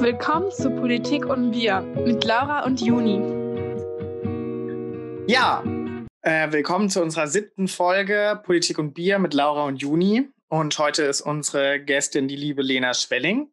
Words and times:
Willkommen 0.00 0.50
zu 0.50 0.70
Politik 0.70 1.26
und 1.26 1.52
Bier 1.52 1.80
mit 1.80 2.24
Laura 2.24 2.64
und 2.64 2.80
Juni. 2.80 3.20
Ja, 5.26 5.62
äh, 6.22 6.52
willkommen 6.52 6.90
zu 6.90 7.00
unserer 7.00 7.26
siebten 7.26 7.68
Folge 7.68 8.40
Politik 8.44 8.78
und 8.78 8.94
Bier 8.94 9.18
mit 9.18 9.34
Laura 9.34 9.64
und 9.64 9.80
Juni. 9.80 10.28
Und 10.48 10.78
heute 10.78 11.04
ist 11.04 11.20
unsere 11.20 11.80
Gästin 11.80 12.28
die 12.28 12.36
liebe 12.36 12.62
Lena 12.62 12.94
Schwelling. 12.94 13.50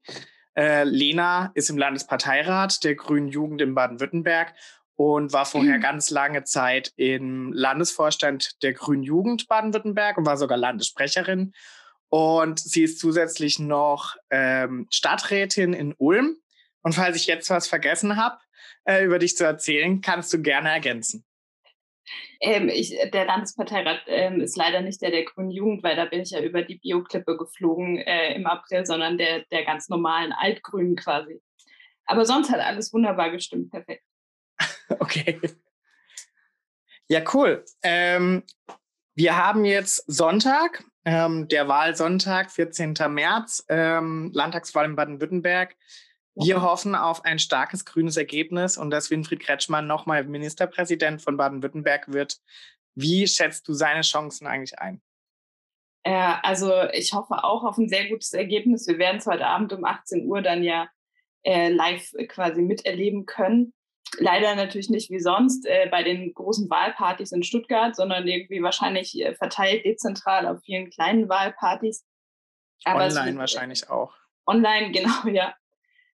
Äh, 0.56 0.84
Lena 0.84 1.52
ist 1.54 1.70
im 1.70 1.78
Landesparteirat 1.78 2.84
der 2.84 2.96
Grünen 2.96 3.28
Jugend 3.28 3.62
in 3.62 3.76
Baden-Württemberg 3.76 4.54
und 4.96 5.34
war 5.34 5.46
vorher 5.46 5.78
mhm. 5.78 5.82
ganz 5.82 6.10
lange 6.10 6.44
Zeit 6.44 6.92
im 6.96 7.54
Landesvorstand 7.54 8.62
der 8.62 8.74
Grünen 8.74 9.04
Jugend 9.04 9.48
Baden-Württemberg 9.48 10.18
und 10.18 10.26
war 10.26 10.38
sogar 10.38 10.58
Landessprecherin. 10.58 11.54
Und 12.12 12.60
sie 12.60 12.84
ist 12.84 13.00
zusätzlich 13.00 13.58
noch 13.58 14.18
ähm, 14.30 14.86
Stadträtin 14.92 15.72
in 15.72 15.96
Ulm. 15.98 16.36
Und 16.84 16.94
falls 16.94 17.16
ich 17.16 17.26
jetzt 17.26 17.50
was 17.50 17.70
vergessen 17.70 18.18
habe, 18.18 18.38
äh, 18.84 19.06
über 19.06 19.18
dich 19.18 19.38
zu 19.38 19.46
erzählen, 19.46 20.02
kannst 20.02 20.34
du 20.34 20.42
gerne 20.42 20.70
ergänzen. 20.72 21.24
Ähm, 22.42 22.68
ich, 22.68 22.98
der 23.14 23.26
Landesparteirat 23.26 24.02
ähm, 24.08 24.42
ist 24.42 24.58
leider 24.58 24.82
nicht 24.82 25.02
der 25.02 25.12
der 25.12 25.24
Grünen 25.24 25.52
Jugend, 25.52 25.84
weil 25.84 25.96
da 25.96 26.04
bin 26.04 26.20
ich 26.20 26.32
ja 26.32 26.42
über 26.42 26.64
die 26.64 26.80
Bioklippe 26.80 27.38
geflogen 27.38 28.00
äh, 28.00 28.34
im 28.34 28.46
April, 28.46 28.86
sondern 28.86 29.18
der, 29.18 29.46
der 29.46 29.64
ganz 29.64 29.88
normalen 29.88 30.34
Altgrünen 30.34 30.98
quasi. 30.98 31.42
Aber 32.06 32.26
sonst 32.26 32.52
hat 32.52 32.60
alles 32.60 32.92
wunderbar 32.92 33.32
gestimmt, 33.32 33.72
perfekt. 33.72 34.04
okay. 35.00 35.40
Ja, 37.08 37.24
cool. 37.34 37.64
Ähm, 37.84 38.44
wir 39.16 39.38
haben 39.38 39.64
jetzt 39.64 40.04
Sonntag, 40.08 40.84
ähm, 41.06 41.48
der 41.48 41.68
Wahlsonntag, 41.68 42.52
14. 42.52 42.94
März, 43.10 43.66
ähm, 43.70 44.32
Landtagswahl 44.34 44.86
in 44.86 44.96
Baden-Württemberg. 44.96 45.76
Wir 46.36 46.62
hoffen 46.62 46.96
auf 46.96 47.26
ein 47.26 47.40
starkes 47.40 47.84
grünes 47.84 48.16
Ergebnis 48.16 48.78
und 48.78 48.90
dass 48.90 49.12
Winfried 49.12 49.42
Kretschmann 49.42 49.88
nochmal 49.88 50.24
Ministerpräsident 50.24 51.22
von 51.22 51.36
Baden-Württemberg 51.36 52.14
wird. 52.14 52.38
Wie 52.96 53.28
schätzt 53.28 53.68
du 53.68 53.74
seine 53.74 54.02
Chancen 54.02 54.48
eigentlich 54.48 54.80
ein? 54.80 55.02
Ja, 56.06 56.40
also 56.44 56.74
ich 56.94 57.14
hoffe 57.14 57.44
auch 57.44 57.64
auf 57.64 57.78
ein 57.78 57.90
sehr 57.90 58.10
gutes 58.10 58.34
Ergebnis. 58.34 58.88
Wir 58.88 58.98
werden 58.98 59.18
es 59.18 59.28
heute 59.28 59.46
Abend 59.46 59.74
um 59.74 59.86
18 59.86 60.26
Uhr 60.26 60.42
dann 60.42 60.64
ja 60.64 60.88
äh, 61.44 61.70
live 61.70 62.12
quasi 62.28 62.62
miterleben 62.62 63.26
können. 63.26 63.74
Leider 64.18 64.56
natürlich 64.56 64.90
nicht 64.90 65.10
wie 65.10 65.20
sonst 65.20 65.66
äh, 65.66 65.88
bei 65.90 66.04
den 66.04 66.34
großen 66.34 66.70
Wahlpartys 66.70 67.32
in 67.32 67.44
Stuttgart, 67.44 67.96
sondern 67.96 68.28
irgendwie 68.28 68.62
wahrscheinlich 68.62 69.20
äh, 69.20 69.34
verteilt 69.36 69.86
dezentral 69.86 70.48
auf 70.48 70.62
vielen 70.64 70.90
kleinen 70.90 71.30
Wahlpartys. 71.30 72.06
Aber 72.84 73.06
online 73.06 73.38
wahrscheinlich 73.38 73.90
auch. 73.90 74.14
Online, 74.46 74.92
genau, 74.92 75.28
ja. 75.28 75.54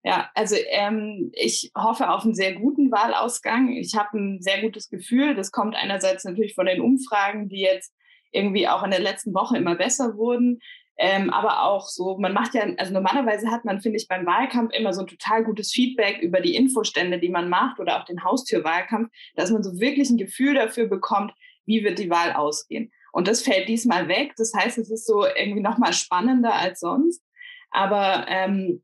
Ja, 0.03 0.30
also 0.36 0.56
ähm, 0.70 1.31
ich 1.34 1.72
hoffe 1.75 2.09
auf 2.09 2.23
einen 2.23 2.36
sehr 2.36 2.53
guten 2.53 2.92
Wahlausgang. 2.92 3.73
Ich 3.73 3.95
habe 3.95 4.18
ein 4.18 4.42
sehr 4.42 4.62
gutes 4.62 4.90
Gefühl. 4.90 5.36
Das 5.36 5.52
kommt 5.52 5.75
einerseits 5.75 6.23
natürlich 6.23 6.56
von 6.56 6.66
den 6.66 6.80
Umfragen, 6.80 7.50
die 7.50 7.59
jetzt 7.59 7.94
irgendwie 8.31 8.68
auch 8.68 8.84
in 8.84 8.92
der 8.92 9.02
letzten 9.02 9.34
Woche 9.34 9.58
immer 9.58 9.75
besser 9.75 10.16
wurden. 10.16 10.59
Ähm, 11.00 11.30
aber 11.30 11.64
auch 11.64 11.88
so, 11.88 12.17
man 12.17 12.34
macht 12.34 12.56
ja, 12.56 12.64
also 12.78 12.92
normalerweise 12.92 13.52
hat 13.52 13.66
man, 13.66 13.81
finde 13.81 13.98
ich, 13.98 14.08
beim 14.08 14.26
Wahlkampf 14.26 14.73
immer 14.73 14.94
so 14.94 15.02
ein 15.02 15.08
total 15.08 15.44
gutes 15.44 15.72
Feedback 15.72 16.20
über 16.22 16.42
die 16.42 16.56
Infostände, 16.56 17.20
die 17.20 17.30
man 17.30 17.50
macht 17.50 17.80
oder 17.80 18.00
auch 18.00 18.06
den 18.06 18.23
Haustürwahlkampf, 18.23 19.12
dass 19.36 19.52
man 19.52 19.64
so 19.64 19.80
wirklich 19.80 20.09
ein 20.09 20.18
Gefühl 20.18 20.56
dafür 20.56 20.88
bekommt, 20.88 21.34
wie 21.66 21.84
wird 21.84 22.00
die 22.00 22.09
Wahl 22.09 22.34
ausgehen. 22.34 22.92
Und 23.12 23.28
das 23.28 23.44
fällt 23.44 23.70
diesmal 23.70 24.08
weg. 24.08 24.34
Das 24.38 24.53
heißt, 24.53 24.78
es 24.78 24.90
ist 24.90 25.06
so 25.06 25.25
irgendwie 25.25 25.62
nochmal 25.62 25.94
spannender 25.94 26.53
als 26.53 26.80
sonst. 26.80 27.22
Aber 27.70 28.25
ähm, 28.28 28.84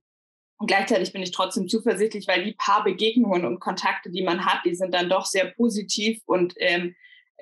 gleichzeitig 0.67 1.13
bin 1.13 1.23
ich 1.23 1.31
trotzdem 1.31 1.67
zuversichtlich, 1.67 2.27
weil 2.27 2.43
die 2.43 2.53
paar 2.53 2.83
Begegnungen 2.83 3.45
und 3.45 3.59
Kontakte, 3.59 4.11
die 4.11 4.23
man 4.23 4.45
hat, 4.45 4.65
die 4.65 4.75
sind 4.75 4.93
dann 4.93 5.09
doch 5.09 5.25
sehr 5.25 5.45
positiv 5.45 6.21
und 6.25 6.53
ähm, 6.57 6.95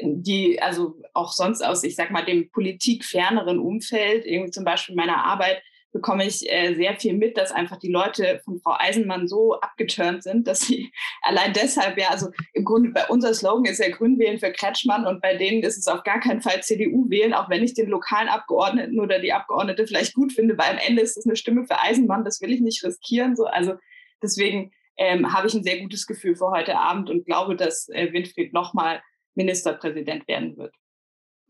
die, 0.04 0.62
also 0.62 0.96
auch 1.14 1.32
sonst 1.32 1.64
aus, 1.64 1.84
ich 1.84 1.96
sag 1.96 2.12
mal, 2.12 2.26
dem 2.26 2.50
politikferneren 2.52 3.60
Umfeld, 3.60 4.26
irgendwie 4.26 4.52
zum 4.52 4.64
Beispiel 4.64 4.96
meiner 4.96 5.24
Arbeit, 5.24 5.62
bekomme 5.92 6.26
ich 6.26 6.50
äh, 6.52 6.74
sehr 6.76 6.96
viel 6.96 7.14
mit, 7.14 7.38
dass 7.38 7.52
einfach 7.52 7.78
die 7.78 7.92
Leute 7.92 8.42
von 8.46 8.60
Frau 8.62 8.76
Eisenmann 8.80 9.28
so 9.28 9.60
abgeturnt 9.60 10.24
sind, 10.24 10.48
dass 10.48 10.62
sie 10.62 10.92
allein 11.22 11.54
deshalb, 11.54 11.98
ja, 11.98 12.10
also 12.10 12.30
im 12.54 12.64
Grunde 12.64 12.90
bei 12.92 13.06
unser 13.08 13.34
Slogan 13.34 13.66
ist 13.66 13.80
ja 13.80 13.90
Grün 13.90 14.18
wählen 14.18 14.40
für 14.40 14.52
Kretschmann 14.52 15.06
und 15.06 15.22
bei 15.22 15.36
denen 15.36 15.64
ist 15.64 15.78
es 15.78 15.88
auf 15.88 16.04
gar 16.04 16.20
keinen 16.20 16.42
Fall 16.42 16.64
CDU 16.64 17.10
wählen, 17.10 17.34
auch 17.34 17.50
wenn 17.50 17.64
ich 17.64 17.74
den 17.74 17.90
lokalen 17.90 18.30
Abgeordneten 18.30 19.00
oder 19.00 19.20
die 19.20 19.34
Abgeordnete 19.34 19.86
vielleicht 19.86 20.14
gut 20.14 20.32
finde, 20.32 20.58
weil 20.58 20.72
am 20.72 20.78
Ende 20.78 21.02
ist 21.02 21.18
es 21.18 21.26
eine 21.26 21.36
Stimme 21.36 21.66
für 21.66 21.82
Eisenmann, 21.82 22.24
das 22.24 22.42
will 22.42 22.52
ich 22.52 22.62
nicht 22.62 22.84
riskieren, 22.84 23.36
so, 23.36 23.46
also 23.46 23.74
deswegen 24.22 24.72
ähm, 24.98 25.34
habe 25.34 25.48
ich 25.48 25.54
ein 25.54 25.64
sehr 25.64 25.80
gutes 25.80 26.06
Gefühl 26.06 26.36
für 26.36 26.52
heute 26.52 26.78
Abend 26.78 27.10
und 27.10 27.26
glaube, 27.26 27.56
dass 27.56 27.90
äh, 27.90 28.14
Winfried 28.14 28.54
nochmal 28.54 29.02
Ministerpräsident 29.36 30.28
werden 30.28 30.58
wird. 30.58 30.74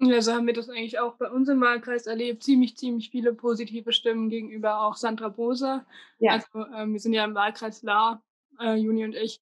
Ja, 0.03 0.19
so 0.19 0.33
haben 0.33 0.47
wir 0.47 0.53
das 0.53 0.67
eigentlich 0.67 0.97
auch 0.97 1.15
bei 1.17 1.29
uns 1.29 1.47
im 1.47 1.61
Wahlkreis 1.61 2.07
erlebt. 2.07 2.43
Ziemlich, 2.43 2.75
ziemlich 2.75 3.11
viele 3.11 3.33
positive 3.33 3.93
Stimmen 3.93 4.29
gegenüber 4.29 4.81
auch 4.81 4.95
Sandra 4.95 5.29
Boser. 5.29 5.85
Ja. 6.17 6.33
Also 6.33 6.65
ähm, 6.75 6.93
wir 6.93 6.99
sind 6.99 7.13
ja 7.13 7.23
im 7.23 7.35
Wahlkreis 7.35 7.83
La, 7.83 8.23
äh, 8.59 8.75
Juni 8.75 9.05
und 9.05 9.15
ich. 9.15 9.41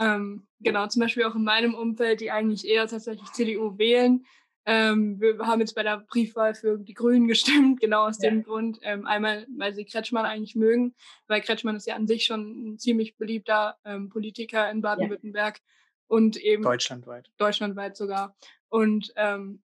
Ähm, 0.00 0.46
genau, 0.60 0.86
zum 0.86 1.00
Beispiel 1.00 1.24
auch 1.24 1.34
in 1.34 1.44
meinem 1.44 1.74
Umfeld, 1.74 2.22
die 2.22 2.30
eigentlich 2.30 2.66
eher 2.66 2.86
tatsächlich 2.86 3.30
CDU 3.32 3.76
wählen. 3.76 4.24
Ähm, 4.64 5.20
wir 5.20 5.38
haben 5.46 5.60
jetzt 5.60 5.74
bei 5.74 5.82
der 5.82 5.98
Briefwahl 5.98 6.54
für 6.54 6.78
die 6.78 6.94
Grünen 6.94 7.28
gestimmt, 7.28 7.80
genau 7.80 8.06
aus 8.06 8.22
ja. 8.22 8.30
dem 8.30 8.44
Grund. 8.44 8.78
Ähm, 8.82 9.06
einmal, 9.06 9.46
weil 9.58 9.74
sie 9.74 9.84
Kretschmann 9.84 10.24
eigentlich 10.24 10.54
mögen, 10.54 10.94
weil 11.26 11.42
Kretschmann 11.42 11.76
ist 11.76 11.86
ja 11.86 11.96
an 11.96 12.06
sich 12.06 12.24
schon 12.24 12.72
ein 12.72 12.78
ziemlich 12.78 13.18
beliebter 13.18 13.76
ähm, 13.84 14.08
Politiker 14.08 14.70
in 14.70 14.80
Baden-Württemberg. 14.80 15.58
Ja 15.58 15.62
und 16.08 16.36
eben 16.36 16.62
deutschlandweit. 16.62 17.30
Deutschlandweit 17.38 17.96
sogar. 17.96 18.36
Und 18.68 19.12
ähm, 19.16 19.62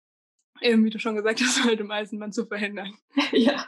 eben, 0.61 0.83
wie 0.83 0.89
du 0.89 0.99
schon 0.99 1.15
gesagt 1.15 1.41
hast, 1.41 1.63
halt 1.65 1.81
um 1.81 1.91
Eisenbahn 1.91 2.33
zu 2.33 2.45
verhindern. 2.45 2.93
ja. 3.31 3.65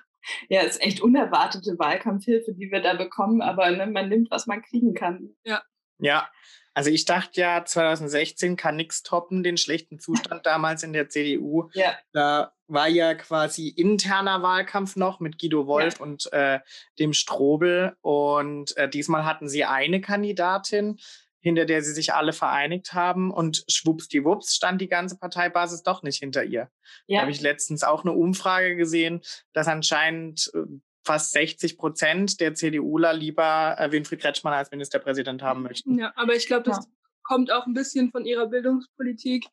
Ja, 0.47 0.61
ist 0.61 0.81
echt 0.81 1.01
unerwartete 1.01 1.77
Wahlkampfhilfe, 1.77 2.53
die 2.53 2.71
wir 2.71 2.81
da 2.81 2.93
bekommen, 2.93 3.41
aber 3.41 3.69
ne, 3.71 3.87
man 3.87 4.07
nimmt, 4.07 4.31
was 4.31 4.47
man 4.47 4.61
kriegen 4.61 4.93
kann. 4.93 5.35
Ja. 5.43 5.61
Ja, 5.99 6.29
also 6.73 6.89
ich 6.89 7.05
dachte 7.05 7.39
ja, 7.39 7.63
2016 7.63 8.55
kann 8.55 8.75
nichts 8.75 9.03
toppen, 9.03 9.43
den 9.43 9.57
schlechten 9.57 9.99
Zustand 9.99 10.45
damals 10.45 10.83
in 10.83 10.93
der 10.93 11.09
CDU. 11.09 11.69
Ja. 11.73 11.97
Da 12.13 12.53
war 12.67 12.87
ja 12.87 13.13
quasi 13.13 13.67
interner 13.67 14.41
Wahlkampf 14.41 14.95
noch 14.95 15.19
mit 15.19 15.39
Guido 15.39 15.67
Wolf 15.67 15.99
ja. 15.99 16.05
und 16.05 16.31
äh, 16.33 16.59
dem 16.99 17.13
Strobel. 17.13 17.95
Und 18.01 18.75
äh, 18.77 18.89
diesmal 18.89 19.25
hatten 19.25 19.49
sie 19.49 19.65
eine 19.65 20.01
Kandidatin, 20.01 20.99
hinter 21.43 21.65
der 21.65 21.83
sie 21.83 21.91
sich 21.91 22.13
alle 22.13 22.31
vereinigt 22.31 22.93
haben 22.93 23.29
und 23.29 23.65
schwuppsdiwupps 23.67 24.55
stand 24.55 24.79
die 24.79 24.87
ganze 24.87 25.17
Parteibasis 25.17 25.83
doch 25.83 26.01
nicht 26.01 26.17
hinter 26.17 26.45
ihr. 26.45 26.69
Ja. 27.05 27.17
Da 27.17 27.21
habe 27.23 27.31
ich 27.31 27.41
letztens 27.41 27.83
auch 27.83 28.05
eine 28.05 28.13
Umfrage 28.13 28.77
gesehen, 28.77 29.21
dass 29.51 29.67
anscheinend 29.67 30.49
äh, 30.55 30.59
fast 31.03 31.33
60 31.33 31.77
Prozent 31.77 32.39
der 32.39 32.53
CDUler 32.53 33.13
lieber 33.13 33.75
äh, 33.77 33.91
Winfried 33.91 34.21
Kretschmann 34.21 34.53
als 34.53 34.71
Ministerpräsident 34.71 35.43
haben 35.43 35.63
möchten. 35.63 35.99
Ja, 35.99 36.13
aber 36.15 36.33
ich 36.33 36.47
glaube, 36.47 36.63
das 36.63 36.77
ja. 36.77 36.91
kommt 37.23 37.51
auch 37.51 37.67
ein 37.67 37.73
bisschen 37.73 38.09
von 38.11 38.23
ihrer 38.23 38.47
Bildungspolitik, 38.47 39.45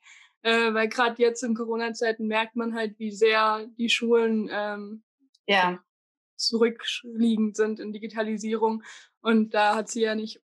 äh, 0.42 0.72
weil 0.72 0.88
gerade 0.88 1.20
jetzt 1.20 1.42
in 1.42 1.56
Corona-Zeiten 1.56 2.28
merkt 2.28 2.54
man 2.54 2.72
halt, 2.72 3.00
wie 3.00 3.10
sehr 3.10 3.66
die 3.78 3.90
Schulen 3.90 4.48
ähm, 4.52 5.02
ja. 5.48 5.80
zurückliegend 6.36 7.56
sind 7.56 7.80
in 7.80 7.92
Digitalisierung. 7.92 8.84
Und 9.22 9.54
da 9.54 9.74
hat 9.74 9.88
sie 9.88 10.02
ja 10.02 10.14
nicht 10.14 10.40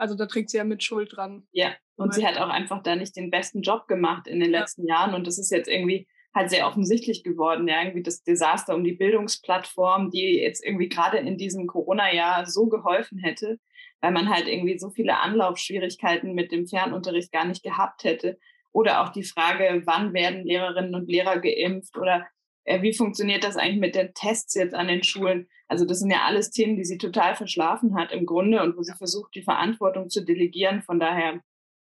also 0.00 0.16
da 0.16 0.26
trägt 0.26 0.50
sie 0.50 0.56
ja 0.56 0.64
mit 0.64 0.82
Schuld 0.82 1.14
dran. 1.14 1.46
Ja, 1.52 1.74
und 1.96 2.14
sie 2.14 2.26
hat 2.26 2.38
auch 2.38 2.48
einfach 2.48 2.82
da 2.82 2.96
nicht 2.96 3.14
den 3.16 3.30
besten 3.30 3.60
Job 3.60 3.86
gemacht 3.86 4.26
in 4.26 4.40
den 4.40 4.50
letzten 4.50 4.86
ja. 4.86 4.94
Jahren. 4.94 5.14
Und 5.14 5.26
das 5.26 5.38
ist 5.38 5.50
jetzt 5.50 5.68
irgendwie 5.68 6.08
halt 6.34 6.48
sehr 6.48 6.66
offensichtlich 6.66 7.22
geworden. 7.22 7.68
Ja, 7.68 7.82
irgendwie 7.82 8.02
das 8.02 8.22
Desaster 8.22 8.74
um 8.74 8.82
die 8.82 8.94
Bildungsplattform, 8.94 10.10
die 10.10 10.40
jetzt 10.40 10.64
irgendwie 10.64 10.88
gerade 10.88 11.18
in 11.18 11.36
diesem 11.36 11.66
Corona-Jahr 11.66 12.46
so 12.46 12.68
geholfen 12.68 13.18
hätte, 13.18 13.58
weil 14.00 14.12
man 14.12 14.30
halt 14.30 14.48
irgendwie 14.48 14.78
so 14.78 14.88
viele 14.88 15.18
Anlaufschwierigkeiten 15.18 16.34
mit 16.34 16.50
dem 16.50 16.66
Fernunterricht 16.66 17.30
gar 17.30 17.44
nicht 17.44 17.62
gehabt 17.62 18.04
hätte. 18.04 18.38
Oder 18.72 19.02
auch 19.02 19.10
die 19.10 19.24
Frage, 19.24 19.82
wann 19.84 20.14
werden 20.14 20.46
Lehrerinnen 20.46 20.94
und 20.94 21.10
Lehrer 21.10 21.38
geimpft 21.40 21.98
oder 21.98 22.26
wie 22.64 22.94
funktioniert 22.94 23.44
das 23.44 23.56
eigentlich 23.56 23.80
mit 23.80 23.94
den 23.94 24.14
Tests 24.14 24.54
jetzt 24.54 24.74
an 24.74 24.88
den 24.88 25.02
Schulen? 25.02 25.48
Also 25.68 25.84
das 25.84 26.00
sind 26.00 26.10
ja 26.10 26.22
alles 26.24 26.50
Themen, 26.50 26.76
die 26.76 26.84
sie 26.84 26.98
total 26.98 27.34
verschlafen 27.34 27.94
hat 27.94 28.12
im 28.12 28.26
Grunde 28.26 28.62
und 28.62 28.76
wo 28.76 28.82
sie 28.82 28.94
versucht, 28.94 29.34
die 29.34 29.42
Verantwortung 29.42 30.08
zu 30.08 30.24
delegieren. 30.24 30.82
Von 30.82 31.00
daher. 31.00 31.40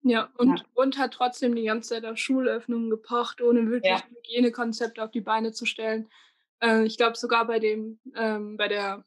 Ja, 0.02 0.30
und, 0.36 0.58
ja. 0.58 0.64
und 0.74 0.98
hat 0.98 1.14
trotzdem 1.14 1.54
die 1.54 1.64
ganze 1.64 1.90
Zeit 1.90 2.04
auf 2.04 2.18
Schulöffnungen 2.18 2.90
gepocht, 2.90 3.40
ohne 3.40 3.70
wirklich 3.70 3.92
ja. 3.92 3.96
ein 3.96 4.16
Hygienekonzept 4.16 4.98
auf 4.98 5.10
die 5.10 5.20
Beine 5.20 5.52
zu 5.52 5.66
stellen. 5.66 6.08
Äh, 6.60 6.84
ich 6.84 6.96
glaube 6.96 7.16
sogar 7.16 7.46
bei 7.46 7.58
dem, 7.58 7.98
ähm, 8.14 8.56
bei 8.56 8.68
der 8.68 9.04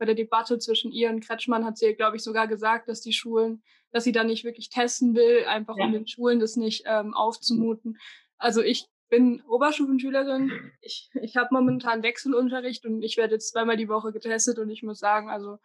bei 0.00 0.06
der 0.06 0.14
Debatte 0.14 0.58
zwischen 0.58 0.92
ihr 0.92 1.10
und 1.10 1.20
Kretschmann 1.20 1.64
hat 1.64 1.76
sie, 1.76 1.92
glaube 1.94 2.16
ich, 2.16 2.22
sogar 2.22 2.48
gesagt, 2.48 2.88
dass 2.88 3.02
die 3.02 3.12
Schulen, 3.12 3.62
dass 3.92 4.02
sie 4.02 4.12
da 4.12 4.24
nicht 4.24 4.44
wirklich 4.44 4.70
testen 4.70 5.14
will, 5.14 5.44
einfach 5.44 5.76
ja. 5.76 5.84
um 5.84 5.92
den 5.92 6.08
Schulen 6.08 6.40
das 6.40 6.56
nicht 6.56 6.84
ähm, 6.86 7.12
aufzumuten. 7.12 7.98
Also 8.38 8.62
ich 8.62 8.88
bin 9.10 9.42
Oberstufenschülerin. 9.42 10.72
Ich, 10.80 11.10
ich 11.20 11.36
habe 11.36 11.48
momentan 11.52 12.02
Wechselunterricht 12.02 12.86
und 12.86 13.02
ich 13.02 13.16
werde 13.16 13.34
jetzt 13.34 13.50
zweimal 13.50 13.76
die 13.76 13.88
Woche 13.88 14.12
getestet 14.12 14.58
und 14.58 14.70
ich 14.70 14.82
muss 14.82 14.98
sagen, 14.98 15.28
also 15.28 15.58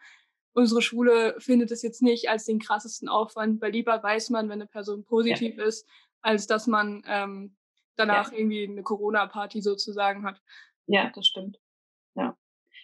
unsere 0.54 0.82
Schule 0.82 1.36
findet 1.40 1.72
es 1.72 1.82
jetzt 1.82 2.02
nicht 2.02 2.30
als 2.30 2.46
den 2.46 2.60
krassesten 2.60 3.08
Aufwand, 3.08 3.62
weil 3.62 3.72
lieber 3.72 4.02
weiß 4.02 4.32
man, 4.32 4.50
wenn 4.50 4.62
eine 4.62 4.68
Person 4.68 5.06
positiv 5.06 5.58
ja. 5.58 5.66
ist, 5.66 5.88
als 6.22 6.48
dass 6.48 6.68
man 6.68 7.04
ähm, 7.08 7.56
danach 7.96 8.32
ja. 8.32 8.40
irgendwie 8.40 8.68
eine 8.68 8.84
Corona-Party 8.84 9.62
sozusagen 9.62 10.26
hat. 10.26 10.42
Ja, 10.88 11.12
das 11.14 11.28
stimmt. 11.28 11.60
Ja. 12.16 12.38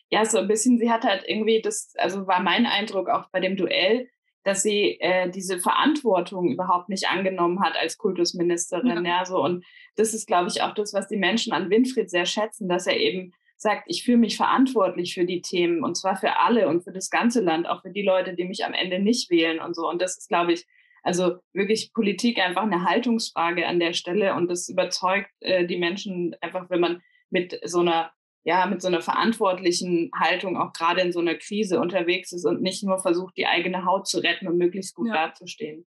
Ja, 0.09 0.25
so 0.25 0.39
ein 0.39 0.47
bisschen, 0.47 0.77
sie 0.77 0.91
hat 0.91 1.03
halt 1.03 1.23
irgendwie 1.25 1.61
das, 1.61 1.93
also 1.97 2.27
war 2.27 2.41
mein 2.41 2.65
Eindruck 2.65 3.09
auch 3.09 3.29
bei 3.29 3.39
dem 3.39 3.55
Duell, 3.55 4.09
dass 4.43 4.63
sie 4.63 4.99
äh, 4.99 5.29
diese 5.29 5.59
Verantwortung 5.59 6.51
überhaupt 6.51 6.89
nicht 6.89 7.07
angenommen 7.09 7.61
hat 7.61 7.75
als 7.75 7.97
Kultusministerin. 7.97 9.05
Ja. 9.05 9.19
ja, 9.19 9.25
so 9.25 9.43
und 9.43 9.65
das 9.95 10.13
ist, 10.13 10.27
glaube 10.27 10.49
ich, 10.49 10.61
auch 10.61 10.73
das, 10.73 10.93
was 10.93 11.07
die 11.07 11.17
Menschen 11.17 11.53
an 11.53 11.69
Winfried 11.69 12.09
sehr 12.09 12.25
schätzen, 12.25 12.67
dass 12.67 12.87
er 12.87 12.97
eben 12.97 13.33
sagt, 13.57 13.83
ich 13.85 14.03
fühle 14.03 14.17
mich 14.17 14.37
verantwortlich 14.37 15.13
für 15.13 15.25
die 15.25 15.41
Themen 15.41 15.83
und 15.83 15.95
zwar 15.95 16.15
für 16.15 16.37
alle 16.37 16.67
und 16.67 16.83
für 16.83 16.91
das 16.91 17.11
ganze 17.11 17.41
Land, 17.41 17.67
auch 17.67 17.83
für 17.83 17.91
die 17.91 18.01
Leute, 18.01 18.33
die 18.33 18.45
mich 18.45 18.65
am 18.65 18.73
Ende 18.73 18.99
nicht 18.99 19.29
wählen 19.29 19.59
und 19.59 19.75
so. 19.75 19.87
Und 19.87 20.01
das 20.01 20.17
ist, 20.17 20.29
glaube 20.29 20.53
ich, 20.53 20.65
also 21.03 21.37
wirklich 21.53 21.93
Politik 21.93 22.39
einfach 22.39 22.63
eine 22.63 22.85
Haltungsfrage 22.85 23.67
an 23.67 23.79
der 23.79 23.93
Stelle 23.93 24.35
und 24.35 24.49
das 24.49 24.69
überzeugt 24.69 25.29
äh, 25.41 25.65
die 25.65 25.77
Menschen 25.77 26.35
einfach, 26.41 26.69
wenn 26.69 26.79
man 26.79 27.01
mit 27.29 27.59
so 27.63 27.79
einer 27.79 28.11
ja, 28.43 28.65
mit 28.65 28.81
so 28.81 28.87
einer 28.87 29.01
verantwortlichen 29.01 30.11
Haltung 30.15 30.57
auch 30.57 30.73
gerade 30.73 31.01
in 31.01 31.11
so 31.11 31.19
einer 31.19 31.35
Krise 31.35 31.79
unterwegs 31.79 32.31
ist 32.31 32.45
und 32.45 32.61
nicht 32.61 32.83
nur 32.83 32.99
versucht, 32.99 33.37
die 33.37 33.45
eigene 33.45 33.85
Haut 33.85 34.07
zu 34.07 34.19
retten 34.19 34.47
und 34.47 34.57
möglichst 34.57 34.95
gut 34.95 35.07
ja. 35.07 35.27
dazustehen. 35.27 35.85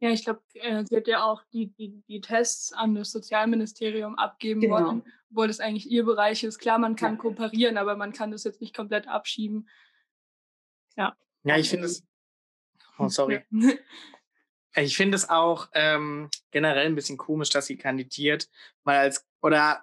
Ja, 0.00 0.10
ich 0.10 0.24
glaube, 0.24 0.42
äh, 0.54 0.84
sie 0.84 0.96
hat 0.96 1.08
ja 1.08 1.24
auch 1.24 1.42
die, 1.52 1.68
die, 1.68 2.02
die 2.08 2.20
Tests 2.20 2.72
an 2.72 2.94
das 2.94 3.10
Sozialministerium 3.10 4.18
abgeben 4.18 4.60
genau. 4.60 4.74
wollen, 4.74 5.02
obwohl 5.30 5.46
das 5.46 5.60
eigentlich 5.60 5.90
ihr 5.90 6.04
Bereich 6.04 6.44
ist. 6.44 6.58
Klar, 6.58 6.78
man 6.78 6.94
kann 6.94 7.14
ja. 7.14 7.20
kooperieren, 7.20 7.78
aber 7.78 7.96
man 7.96 8.12
kann 8.12 8.30
das 8.30 8.44
jetzt 8.44 8.60
nicht 8.60 8.76
komplett 8.76 9.08
abschieben. 9.08 9.68
Ja. 10.96 11.16
Ja, 11.44 11.56
ich 11.56 11.70
finde 11.70 11.86
es. 11.86 12.04
Oh, 12.98 13.08
sorry. 13.08 13.44
Ja. 13.50 13.70
Ich 14.76 14.96
finde 14.96 15.14
es 15.14 15.28
auch 15.28 15.68
ähm, 15.72 16.30
generell 16.50 16.86
ein 16.86 16.96
bisschen 16.96 17.16
komisch, 17.16 17.50
dass 17.50 17.66
sie 17.66 17.76
kandidiert, 17.76 18.48
weil 18.82 18.98
als 18.98 19.24
oder 19.44 19.82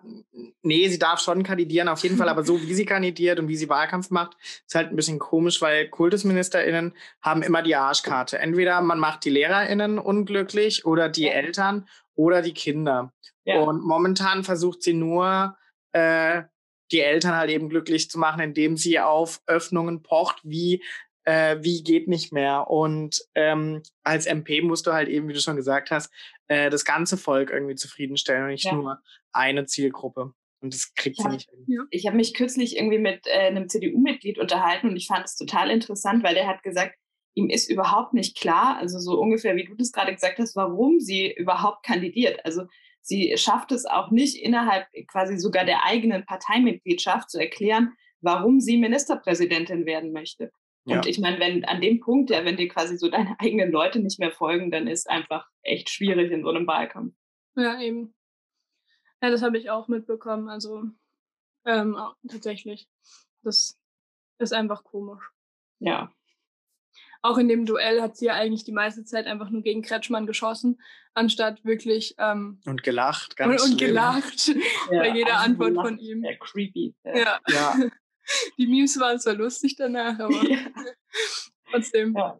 nee, 0.63 0.87
sie 0.87 0.97
darf 0.97 1.19
schon 1.19 1.43
kandidieren, 1.43 1.87
auf 1.87 2.01
jeden 2.01 2.17
Fall, 2.17 2.29
aber 2.29 2.43
so 2.43 2.59
wie 2.63 2.73
sie 2.73 2.83
kandidiert 2.83 3.39
und 3.39 3.47
wie 3.47 3.55
sie 3.55 3.69
Wahlkampf 3.69 4.09
macht, 4.09 4.35
ist 4.65 4.73
halt 4.73 4.89
ein 4.89 4.95
bisschen 4.95 5.19
komisch, 5.19 5.61
weil 5.61 5.87
KultusministerInnen 5.87 6.95
haben 7.21 7.43
immer 7.43 7.61
die 7.61 7.75
Arschkarte. 7.75 8.39
Entweder 8.39 8.81
man 8.81 8.97
macht 8.97 9.23
die 9.23 9.29
LehrerInnen 9.29 9.99
unglücklich 9.99 10.83
oder 10.83 11.09
die 11.09 11.25
ja. 11.25 11.33
Eltern 11.33 11.87
oder 12.15 12.41
die 12.41 12.55
Kinder. 12.55 13.13
Ja. 13.45 13.59
Und 13.59 13.83
momentan 13.83 14.43
versucht 14.43 14.81
sie 14.81 14.93
nur, 14.93 15.55
äh, 15.91 16.41
die 16.91 17.01
Eltern 17.01 17.35
halt 17.35 17.51
eben 17.51 17.69
glücklich 17.69 18.09
zu 18.09 18.17
machen, 18.17 18.41
indem 18.41 18.77
sie 18.77 18.99
auf 18.99 19.43
Öffnungen 19.45 20.01
pocht, 20.01 20.39
wie 20.43 20.83
äh, 21.25 21.57
wie 21.61 21.83
geht 21.83 22.07
nicht 22.07 22.31
mehr. 22.33 22.69
Und 22.69 23.21
ähm, 23.35 23.83
als 24.03 24.25
MP 24.25 24.61
musst 24.61 24.87
du 24.87 24.93
halt 24.93 25.09
eben, 25.09 25.27
wie 25.27 25.33
du 25.33 25.39
schon 25.39 25.55
gesagt 25.55 25.91
hast, 25.91 26.11
äh, 26.47 26.69
das 26.69 26.85
ganze 26.85 27.17
Volk 27.17 27.49
irgendwie 27.51 27.75
zufriedenstellen 27.75 28.43
und 28.43 28.49
nicht 28.49 28.65
ja. 28.65 28.73
nur 28.73 28.99
eine 29.31 29.65
Zielgruppe. 29.65 30.33
Und 30.61 30.73
das 30.73 30.93
kriegt 30.95 31.17
sie 31.17 31.27
nicht 31.27 31.49
hin. 31.49 31.65
Ja. 31.67 31.83
Ich 31.89 32.05
habe 32.05 32.15
mich 32.15 32.33
kürzlich 32.33 32.77
irgendwie 32.77 32.99
mit 32.99 33.25
äh, 33.25 33.47
einem 33.47 33.67
CDU-Mitglied 33.67 34.37
unterhalten 34.37 34.89
und 34.89 34.95
ich 34.95 35.07
fand 35.07 35.25
es 35.25 35.35
total 35.35 35.71
interessant, 35.71 36.23
weil 36.23 36.35
der 36.35 36.47
hat 36.47 36.61
gesagt, 36.61 36.95
ihm 37.33 37.49
ist 37.49 37.69
überhaupt 37.69 38.13
nicht 38.13 38.37
klar, 38.37 38.77
also 38.77 38.99
so 38.99 39.19
ungefähr 39.19 39.55
wie 39.55 39.65
du 39.65 39.75
das 39.75 39.91
gerade 39.91 40.13
gesagt 40.13 40.37
hast, 40.37 40.55
warum 40.55 40.99
sie 40.99 41.33
überhaupt 41.33 41.85
kandidiert. 41.85 42.45
Also 42.45 42.63
sie 43.01 43.35
schafft 43.37 43.71
es 43.71 43.85
auch 43.85 44.11
nicht 44.11 44.35
innerhalb 44.35 44.85
quasi 45.07 45.37
sogar 45.37 45.65
der 45.65 45.85
eigenen 45.85 46.25
Parteimitgliedschaft 46.25 47.29
zu 47.29 47.39
erklären, 47.39 47.93
warum 48.21 48.59
sie 48.59 48.77
Ministerpräsidentin 48.77 49.85
werden 49.85 50.11
möchte. 50.11 50.51
Und 50.85 50.93
ja. 50.93 51.01
ich 51.05 51.19
meine, 51.19 51.39
wenn 51.39 51.63
an 51.65 51.79
dem 51.79 51.99
Punkt, 51.99 52.31
ja, 52.31 52.43
wenn 52.43 52.57
dir 52.57 52.67
quasi 52.67 52.97
so 52.97 53.09
deine 53.09 53.35
eigenen 53.39 53.71
Leute 53.71 53.99
nicht 53.99 54.19
mehr 54.19 54.31
folgen, 54.31 54.71
dann 54.71 54.87
ist 54.87 55.09
einfach 55.09 55.47
echt 55.61 55.89
schwierig 55.89 56.31
in 56.31 56.43
so 56.43 56.49
einem 56.49 56.67
Wahlkampf. 56.67 57.13
Ja, 57.55 57.79
eben. 57.79 58.13
Ja, 59.21 59.29
das 59.29 59.43
habe 59.43 59.57
ich 59.57 59.69
auch 59.69 59.87
mitbekommen. 59.87 60.49
Also 60.49 60.83
ähm, 61.65 61.97
tatsächlich. 62.27 62.87
Das 63.43 63.77
ist 64.39 64.53
einfach 64.53 64.83
komisch. 64.83 65.23
Ja. 65.79 66.11
Auch 67.23 67.37
in 67.37 67.47
dem 67.47 67.67
Duell 67.67 68.01
hat 68.01 68.17
sie 68.17 68.25
ja 68.25 68.33
eigentlich 68.33 68.63
die 68.63 68.71
meiste 68.71 69.03
Zeit 69.03 69.27
einfach 69.27 69.51
nur 69.51 69.61
gegen 69.61 69.83
Kretschmann 69.83 70.25
geschossen, 70.25 70.81
anstatt 71.13 71.63
wirklich. 71.63 72.15
Ähm, 72.17 72.59
und 72.65 72.81
gelacht, 72.81 73.37
ganz 73.37 73.63
Und, 73.63 73.71
und 73.73 73.77
gelacht 73.79 74.47
ja, 74.47 74.99
bei 74.99 75.09
jeder 75.09 75.37
Antwort 75.37 75.75
von 75.75 75.99
ihm. 75.99 76.23
Ja, 76.23 76.35
creepy. 76.39 76.95
Ja. 77.03 77.39
ja. 77.47 77.75
Die 78.57 78.67
Memes 78.67 78.99
waren 78.99 79.19
zwar 79.19 79.33
lustig 79.33 79.75
danach, 79.75 80.19
aber 80.19 80.43
ja. 80.43 80.59
trotzdem. 81.69 82.13
Ja. 82.15 82.39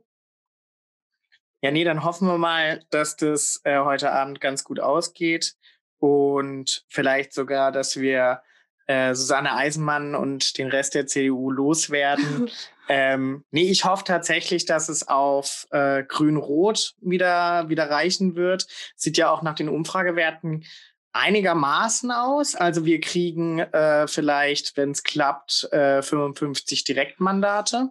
ja, 1.62 1.72
nee, 1.72 1.84
dann 1.84 2.04
hoffen 2.04 2.28
wir 2.28 2.38
mal, 2.38 2.84
dass 2.90 3.16
das 3.16 3.62
äh, 3.64 3.80
heute 3.80 4.12
Abend 4.12 4.42
ganz 4.42 4.64
gut 4.64 4.80
ausgeht 4.80 5.56
und 6.00 6.86
vielleicht 6.90 7.34
sogar, 7.34 7.72
dass 7.72 8.00
wir 8.00 8.42
äh, 8.88 9.14
Susanne 9.16 9.56
Eisenmann 9.56 10.16
und 10.16 10.58
den 10.58 10.68
Rest 10.68 10.96
der 10.96 11.08
CDU 11.08 11.52
loswerden. 11.52 12.50
ähm, 12.90 13.46
nee, 13.52 13.70
ich 13.70 13.86
hoffe 13.86 14.04
tatsächlich, 14.04 14.66
dass 14.66 14.90
es 14.90 15.08
auf 15.08 15.68
äh, 15.72 16.04
Grün-Rot 16.04 16.96
wieder, 17.00 17.70
wieder 17.70 17.90
reichen 17.90 18.36
wird. 18.36 18.68
Sieht 18.96 19.18
ja 19.18 19.30
auch 19.30 19.44
nach 19.44 19.56
den 19.56 19.70
Umfragewerten 19.70 20.66
einigermaßen 21.14 22.12
aus. 22.12 22.56
Also 22.56 22.86
wir 22.86 23.00
kriegen 23.00 23.60
äh, 23.60 24.08
vielleicht, 24.08 24.78
wenn 24.78 24.92
es 24.92 25.04
klappt, 25.04 25.68
äh, 25.72 26.02
55 26.02 26.84
Direktmandate. 26.84 27.90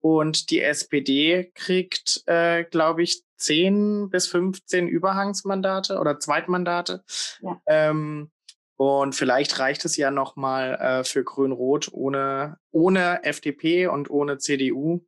Und 0.00 0.50
die 0.50 0.62
SPD 0.62 1.52
kriegt, 1.54 2.22
äh, 2.26 2.64
glaube 2.64 3.02
ich, 3.02 3.22
10 3.36 4.08
bis 4.10 4.28
15 4.28 4.88
Überhangsmandate 4.88 5.98
oder 5.98 6.18
Zweitmandate. 6.18 7.04
Ja. 7.40 7.60
Ähm, 7.66 8.30
und 8.76 9.14
vielleicht 9.14 9.58
reicht 9.58 9.84
es 9.84 9.98
ja 9.98 10.10
nochmal 10.10 10.74
äh, 10.76 11.04
für 11.04 11.22
Grün-Rot 11.22 11.90
ohne, 11.92 12.58
ohne 12.70 13.22
FDP 13.24 13.88
und 13.88 14.08
ohne 14.08 14.38
CDU. 14.38 15.04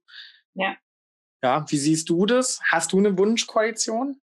Ja. 0.53 0.77
Ja, 1.43 1.65
wie 1.69 1.79
siehst 1.79 2.09
du 2.11 2.27
das? 2.27 2.61
Hast 2.65 2.93
du 2.93 2.99
eine 2.99 3.17
Wunschkoalition? 3.17 4.21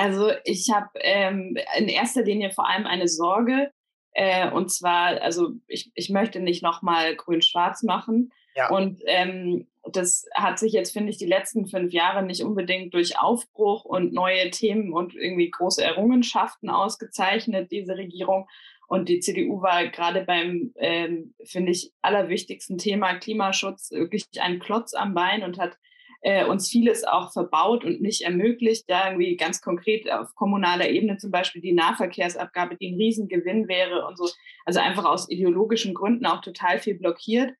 Also 0.00 0.30
ich 0.44 0.70
habe 0.72 0.88
ähm, 0.94 1.58
in 1.76 1.88
erster 1.88 2.22
Linie 2.22 2.52
vor 2.52 2.66
allem 2.66 2.86
eine 2.86 3.06
Sorge. 3.06 3.70
Äh, 4.12 4.50
und 4.50 4.70
zwar, 4.70 5.20
also 5.20 5.50
ich, 5.66 5.92
ich 5.94 6.08
möchte 6.08 6.40
nicht 6.40 6.62
nochmal 6.62 7.14
grün-schwarz 7.16 7.82
machen. 7.82 8.32
Ja. 8.56 8.70
Und 8.70 9.02
ähm, 9.04 9.68
das 9.92 10.24
hat 10.34 10.58
sich 10.58 10.72
jetzt, 10.72 10.94
finde 10.94 11.10
ich, 11.10 11.18
die 11.18 11.26
letzten 11.26 11.66
fünf 11.66 11.92
Jahre 11.92 12.22
nicht 12.22 12.42
unbedingt 12.42 12.94
durch 12.94 13.18
Aufbruch 13.18 13.84
und 13.84 14.14
neue 14.14 14.50
Themen 14.50 14.94
und 14.94 15.14
irgendwie 15.14 15.50
große 15.50 15.84
Errungenschaften 15.84 16.70
ausgezeichnet, 16.70 17.70
diese 17.70 17.94
Regierung. 17.94 18.48
Und 18.88 19.10
die 19.10 19.20
CDU 19.20 19.60
war 19.60 19.86
gerade 19.88 20.24
beim, 20.24 20.72
ähm, 20.78 21.34
finde 21.44 21.72
ich, 21.72 21.92
allerwichtigsten 22.00 22.78
Thema 22.78 23.18
Klimaschutz 23.18 23.90
wirklich 23.90 24.24
ein 24.40 24.60
Klotz 24.60 24.94
am 24.94 25.12
Bein 25.12 25.42
und 25.42 25.58
hat 25.58 25.76
äh, 26.22 26.44
uns 26.44 26.68
vieles 26.68 27.04
auch 27.04 27.32
verbaut 27.32 27.84
und 27.84 28.00
nicht 28.00 28.22
ermöglicht. 28.22 28.84
Ja, 28.88 29.08
irgendwie 29.08 29.36
ganz 29.36 29.60
konkret 29.60 30.10
auf 30.10 30.34
kommunaler 30.34 30.88
Ebene 30.88 31.16
zum 31.16 31.30
Beispiel 31.30 31.62
die 31.62 31.72
Nahverkehrsabgabe, 31.72 32.76
die 32.76 32.92
ein 32.92 32.96
Riesengewinn 32.96 33.68
wäre 33.68 34.06
und 34.06 34.18
so. 34.18 34.28
Also 34.64 34.80
einfach 34.80 35.04
aus 35.04 35.30
ideologischen 35.30 35.94
Gründen 35.94 36.26
auch 36.26 36.40
total 36.40 36.78
viel 36.78 36.94
blockiert. 36.94 37.52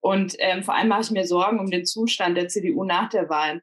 Und 0.00 0.36
ähm, 0.38 0.62
vor 0.62 0.74
allem 0.74 0.88
mache 0.88 1.02
ich 1.02 1.10
mir 1.10 1.26
Sorgen 1.26 1.58
um 1.58 1.70
den 1.70 1.84
Zustand 1.84 2.36
der 2.36 2.48
CDU 2.48 2.84
nach 2.84 3.08
der 3.08 3.28
Wahl. 3.28 3.62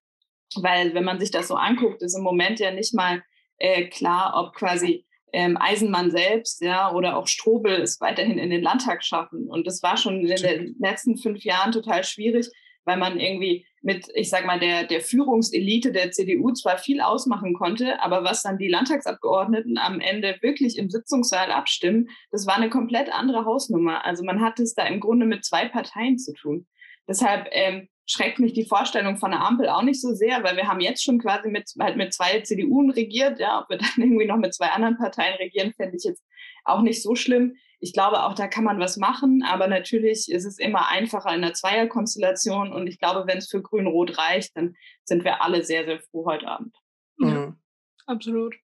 Weil 0.56 0.94
wenn 0.94 1.06
man 1.06 1.20
sich 1.20 1.32
das 1.32 1.48
so 1.48 1.56
anguckt, 1.56 2.02
ist 2.02 2.18
im 2.18 2.24
Moment 2.24 2.60
ja 2.60 2.72
nicht 2.72 2.94
mal 2.94 3.24
äh, 3.58 3.88
klar, 3.88 4.34
ob 4.36 4.54
quasi 4.54 5.06
ähm, 5.32 5.58
Eisenmann 5.60 6.12
selbst, 6.12 6.62
ja, 6.62 6.92
oder 6.94 7.18
auch 7.18 7.28
Strobel 7.28 7.82
es 7.82 8.00
weiterhin 8.02 8.38
in 8.38 8.52
den 8.52 8.62
Landtag 8.62 9.04
schaffen. 9.04 9.50
Und 9.50 9.66
das 9.66 9.82
war 9.82 9.98
schon 9.98 10.20
in 10.20 10.28
den 10.28 10.76
letzten 10.80 11.18
fünf 11.18 11.44
Jahren 11.44 11.72
total 11.72 12.04
schwierig, 12.04 12.50
weil 12.86 12.98
man 12.98 13.20
irgendwie 13.20 13.66
mit, 13.82 14.08
ich 14.16 14.30
sag 14.30 14.46
mal, 14.46 14.60
der, 14.60 14.86
der 14.86 15.02
Führungselite 15.02 15.92
der 15.92 16.12
CDU 16.12 16.52
zwar 16.54 16.78
viel 16.78 17.02
ausmachen 17.02 17.54
konnte, 17.54 18.02
aber 18.02 18.24
was 18.24 18.42
dann 18.42 18.58
die 18.58 18.70
Landtagsabgeordneten 18.70 19.78
am 19.78 20.00
Ende 20.00 20.38
wirklich 20.42 20.78
im 20.78 20.90
Sitzungssaal 20.90 21.52
abstimmen, 21.52 22.10
das 22.32 22.48
war 22.48 22.56
eine 22.56 22.70
komplett 22.70 23.14
andere 23.14 23.46
Hausnummer. 23.46 24.06
Also 24.06 24.24
man 24.24 24.42
hat 24.42 24.60
es 24.60 24.74
da 24.74 24.86
im 24.86 25.00
Grunde 25.00 25.26
mit 25.26 25.44
zwei 25.44 25.68
Parteien 25.68 26.18
zu 26.18 26.34
tun. 26.34 26.66
Deshalb 27.08 27.48
ähm, 27.52 27.90
schreckt 28.06 28.40
mich 28.40 28.54
die 28.54 28.66
Vorstellung 28.66 29.18
von 29.18 29.32
der 29.32 29.42
Ampel 29.42 29.70
auch 29.70 29.84
nicht 29.84 30.02
so 30.02 30.14
sehr, 30.14 30.44
weil 30.44 30.56
wir 30.56 30.68
haben 30.68 30.80
jetzt 30.80 31.04
schon 31.04 31.20
quasi 31.20 31.50
mit, 31.50 31.70
halt 31.80 31.98
mit 31.98 32.14
zwei 32.14 32.40
CDUen 32.40 32.90
regiert. 32.90 33.40
Ja, 33.40 33.62
ob 33.62 33.70
wir 33.70 33.78
dann 33.78 33.90
irgendwie 33.98 34.26
noch 34.26 34.38
mit 34.38 34.54
zwei 34.54 34.68
anderen 34.68 34.98
Parteien 34.98 35.36
regieren, 35.36 35.74
fände 35.74 35.98
ich 35.98 36.04
jetzt 36.04 36.24
auch 36.66 36.82
nicht 36.82 37.02
so 37.02 37.16
schlimm 37.16 37.56
ich 37.84 37.92
glaube, 37.92 38.24
auch 38.24 38.34
da 38.34 38.48
kann 38.48 38.64
man 38.64 38.80
was 38.80 38.96
machen, 38.96 39.44
aber 39.44 39.68
natürlich 39.68 40.32
ist 40.32 40.46
es 40.46 40.58
immer 40.58 40.88
einfacher 40.88 41.30
in 41.36 41.44
einer 41.44 41.54
Zweierkonstellation 41.54 42.72
und 42.72 42.88
ich 42.88 42.98
glaube, 42.98 43.28
wenn 43.28 43.40
es 43.40 43.50
für 43.50 43.62
Grün-Rot 43.62 44.18
reicht, 44.18 44.56
dann 44.56 44.78
sind 45.04 45.26
wir 45.26 45.42
alle 45.42 45.66
sehr, 45.66 45.84
sehr 45.84 46.00
froh 46.00 46.26
heute 46.26 46.48
Abend. 46.48 46.74
Ja, 47.20 47.28
mhm. 47.28 47.58
absolut. 48.06 48.56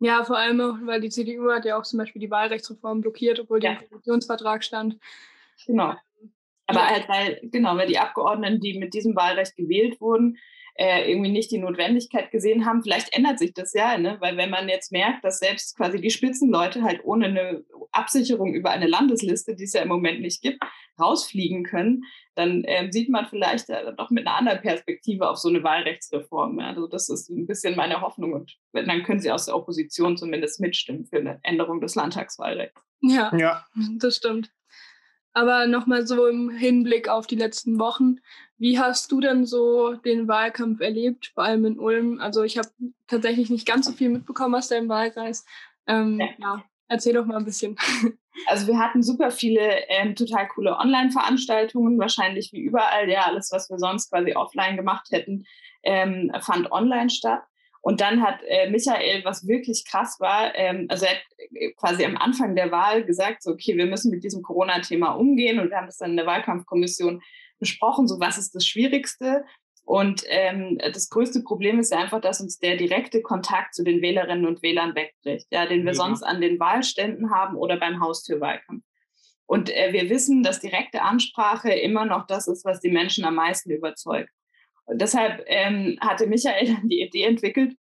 Ja, 0.00 0.24
vor 0.24 0.36
allem 0.36 0.60
auch, 0.60 0.74
weil 0.84 1.00
die 1.00 1.10
CDU 1.10 1.48
hat 1.52 1.64
ja 1.64 1.78
auch 1.78 1.84
zum 1.84 1.98
Beispiel 1.98 2.18
die 2.18 2.30
Wahlrechtsreform 2.30 3.02
blockiert, 3.02 3.38
obwohl 3.38 3.62
ja. 3.62 3.74
die 3.74 3.84
im 3.84 3.88
Koalitionsvertrag 3.88 4.64
stand. 4.64 4.98
Genau. 5.64 5.94
Aber 6.66 6.80
ja. 6.80 6.86
halt, 6.88 7.08
weil, 7.08 7.40
genau, 7.44 7.76
weil 7.76 7.86
die 7.86 8.00
Abgeordneten, 8.00 8.60
die 8.60 8.80
mit 8.80 8.94
diesem 8.94 9.14
Wahlrecht 9.14 9.54
gewählt 9.54 10.00
wurden, 10.00 10.38
äh, 10.78 11.10
irgendwie 11.10 11.30
nicht 11.30 11.50
die 11.50 11.58
Notwendigkeit 11.58 12.30
gesehen 12.30 12.66
haben. 12.66 12.82
Vielleicht 12.82 13.16
ändert 13.16 13.38
sich 13.38 13.54
das 13.54 13.72
ja, 13.72 13.96
ne? 13.98 14.16
weil 14.20 14.36
wenn 14.36 14.50
man 14.50 14.68
jetzt 14.68 14.92
merkt, 14.92 15.24
dass 15.24 15.38
selbst 15.38 15.76
quasi 15.76 16.00
die 16.00 16.10
Spitzenleute 16.10 16.82
halt 16.82 17.00
ohne 17.04 17.26
eine 17.26 17.64
Absicherung 17.92 18.54
über 18.54 18.70
eine 18.70 18.86
Landesliste, 18.86 19.54
die 19.54 19.64
es 19.64 19.72
ja 19.72 19.82
im 19.82 19.88
Moment 19.88 20.20
nicht 20.20 20.42
gibt, 20.42 20.62
rausfliegen 21.00 21.64
können, 21.64 22.04
dann 22.34 22.64
äh, 22.64 22.90
sieht 22.90 23.08
man 23.08 23.26
vielleicht 23.26 23.70
äh, 23.70 23.94
doch 23.96 24.10
mit 24.10 24.26
einer 24.26 24.36
anderen 24.36 24.60
Perspektive 24.60 25.28
auf 25.28 25.38
so 25.38 25.48
eine 25.48 25.62
Wahlrechtsreform. 25.62 26.60
Ja? 26.60 26.68
Also 26.68 26.86
das 26.86 27.08
ist 27.08 27.30
ein 27.30 27.46
bisschen 27.46 27.76
meine 27.76 28.00
Hoffnung 28.00 28.34
und 28.34 28.56
dann 28.72 29.02
können 29.02 29.20
Sie 29.20 29.30
aus 29.30 29.46
der 29.46 29.56
Opposition 29.56 30.16
zumindest 30.16 30.60
mitstimmen 30.60 31.06
für 31.06 31.18
eine 31.18 31.40
Änderung 31.42 31.80
des 31.80 31.94
Landtagswahlrechts. 31.94 32.80
Ja, 33.00 33.34
ja. 33.36 33.64
das 33.98 34.16
stimmt. 34.16 34.50
Aber 35.32 35.66
nochmal 35.66 36.06
so 36.06 36.26
im 36.26 36.48
Hinblick 36.48 37.10
auf 37.10 37.26
die 37.26 37.36
letzten 37.36 37.78
Wochen. 37.78 38.20
Wie 38.58 38.78
hast 38.78 39.12
du 39.12 39.20
denn 39.20 39.44
so 39.44 39.94
den 39.94 40.28
Wahlkampf 40.28 40.80
erlebt, 40.80 41.30
vor 41.34 41.44
allem 41.44 41.64
in 41.66 41.78
Ulm? 41.78 42.20
Also 42.20 42.42
ich 42.42 42.56
habe 42.56 42.68
tatsächlich 43.06 43.50
nicht 43.50 43.66
ganz 43.66 43.86
so 43.86 43.92
viel 43.92 44.08
mitbekommen 44.08 44.54
aus 44.54 44.68
deinem 44.68 44.88
Wahlkreis. 44.88 45.44
Ähm, 45.86 46.18
ja. 46.18 46.28
ja. 46.38 46.64
erzähl 46.88 47.12
doch 47.12 47.26
mal 47.26 47.36
ein 47.36 47.44
bisschen. 47.44 47.76
Also 48.48 48.66
wir 48.66 48.78
hatten 48.78 49.02
super 49.02 49.30
viele 49.30 49.88
ähm, 49.88 50.14
total 50.14 50.46
coole 50.48 50.76
Online-Veranstaltungen, 50.76 51.98
wahrscheinlich 51.98 52.52
wie 52.52 52.60
überall. 52.60 53.08
Ja, 53.08 53.22
alles, 53.22 53.50
was 53.50 53.70
wir 53.70 53.78
sonst 53.78 54.10
quasi 54.10 54.34
offline 54.34 54.76
gemacht 54.76 55.08
hätten, 55.10 55.46
ähm, 55.82 56.30
fand 56.42 56.70
online 56.70 57.08
statt. 57.08 57.42
Und 57.80 58.00
dann 58.00 58.20
hat 58.20 58.40
äh, 58.48 58.68
Michael, 58.68 59.24
was 59.24 59.46
wirklich 59.46 59.84
krass 59.88 60.16
war, 60.18 60.54
ähm, 60.56 60.86
also 60.88 61.06
er 61.06 61.12
hat 61.12 61.22
äh, 61.54 61.70
quasi 61.74 62.04
am 62.04 62.16
Anfang 62.16 62.56
der 62.56 62.72
Wahl 62.72 63.04
gesagt, 63.04 63.44
so, 63.44 63.52
okay, 63.52 63.76
wir 63.76 63.86
müssen 63.86 64.10
mit 64.10 64.24
diesem 64.24 64.42
Corona-Thema 64.42 65.12
umgehen 65.12 65.60
und 65.60 65.70
wir 65.70 65.76
haben 65.76 65.86
das 65.86 65.98
dann 65.98 66.10
in 66.10 66.16
der 66.16 66.26
Wahlkampfkommission 66.26 67.22
besprochen, 67.58 68.08
so 68.08 68.20
was 68.20 68.38
ist 68.38 68.54
das 68.54 68.66
Schwierigste. 68.66 69.44
Und 69.84 70.24
ähm, 70.26 70.78
das 70.78 71.08
größte 71.10 71.42
Problem 71.42 71.78
ist 71.78 71.92
ja 71.92 71.98
einfach, 71.98 72.20
dass 72.20 72.40
uns 72.40 72.58
der 72.58 72.76
direkte 72.76 73.22
Kontakt 73.22 73.74
zu 73.74 73.84
den 73.84 74.02
Wählerinnen 74.02 74.44
und 74.44 74.62
Wählern 74.62 74.96
wegbricht, 74.96 75.46
ja, 75.50 75.66
den 75.66 75.84
wir 75.84 75.92
ja. 75.92 75.94
sonst 75.94 76.24
an 76.24 76.40
den 76.40 76.58
Wahlständen 76.58 77.30
haben 77.30 77.56
oder 77.56 77.78
beim 77.78 78.00
Haustürwahlkampf. 78.00 78.82
Und 79.46 79.70
äh, 79.70 79.92
wir 79.92 80.10
wissen, 80.10 80.42
dass 80.42 80.60
direkte 80.60 81.02
Ansprache 81.02 81.72
immer 81.72 82.04
noch 82.04 82.26
das 82.26 82.48
ist, 82.48 82.64
was 82.64 82.80
die 82.80 82.90
Menschen 82.90 83.24
am 83.24 83.36
meisten 83.36 83.70
überzeugt. 83.70 84.30
Und 84.86 85.00
deshalb 85.00 85.44
ähm, 85.46 85.96
hatte 86.00 86.26
Michael 86.26 86.74
dann 86.74 86.88
die 86.88 87.02
Idee 87.02 87.24
entwickelt, 87.24 87.76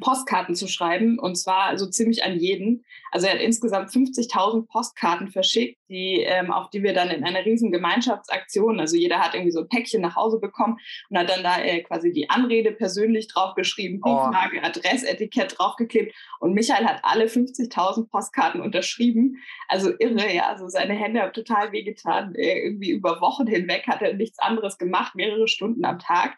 Postkarten 0.00 0.54
zu 0.54 0.68
schreiben 0.68 1.18
und 1.18 1.36
zwar 1.36 1.76
so 1.78 1.86
ziemlich 1.86 2.24
an 2.24 2.38
jeden. 2.38 2.84
Also 3.10 3.26
er 3.26 3.34
hat 3.34 3.40
insgesamt 3.40 3.90
50.000 3.90 4.66
Postkarten 4.66 5.28
verschickt, 5.28 5.78
die 5.88 6.20
ähm, 6.20 6.50
auf 6.50 6.70
die 6.70 6.82
wir 6.82 6.92
dann 6.92 7.10
in 7.10 7.24
einer 7.24 7.44
riesen 7.44 7.72
Gemeinschaftsaktion, 7.72 8.80
also 8.80 8.96
jeder 8.96 9.18
hat 9.18 9.34
irgendwie 9.34 9.52
so 9.52 9.60
ein 9.60 9.68
Päckchen 9.68 10.02
nach 10.02 10.16
Hause 10.16 10.38
bekommen 10.38 10.78
und 11.08 11.18
hat 11.18 11.30
dann 11.30 11.42
da 11.42 11.58
äh, 11.58 11.82
quasi 11.82 12.12
die 12.12 12.28
Anrede 12.28 12.72
persönlich 12.72 13.28
draufgeschrieben, 13.28 14.00
Briefmarke, 14.00 14.60
oh. 14.62 14.66
Adressetikett 14.66 15.58
draufgeklebt 15.58 16.14
und 16.40 16.54
Michael 16.54 16.86
hat 16.86 17.00
alle 17.02 17.26
50.000 17.26 18.08
Postkarten 18.08 18.60
unterschrieben. 18.60 19.36
Also 19.68 19.92
irre, 19.98 20.32
ja, 20.34 20.48
also 20.48 20.68
seine 20.68 20.94
Hände 20.94 21.22
haben 21.22 21.32
total 21.32 21.72
wehgetan. 21.72 22.34
Äh, 22.34 22.60
irgendwie 22.64 22.90
über 22.90 23.20
Wochen 23.20 23.46
hinweg 23.46 23.86
hat 23.86 24.02
er 24.02 24.14
nichts 24.14 24.38
anderes 24.38 24.78
gemacht, 24.78 25.14
mehrere 25.14 25.48
Stunden 25.48 25.84
am 25.84 25.98
Tag. 25.98 26.36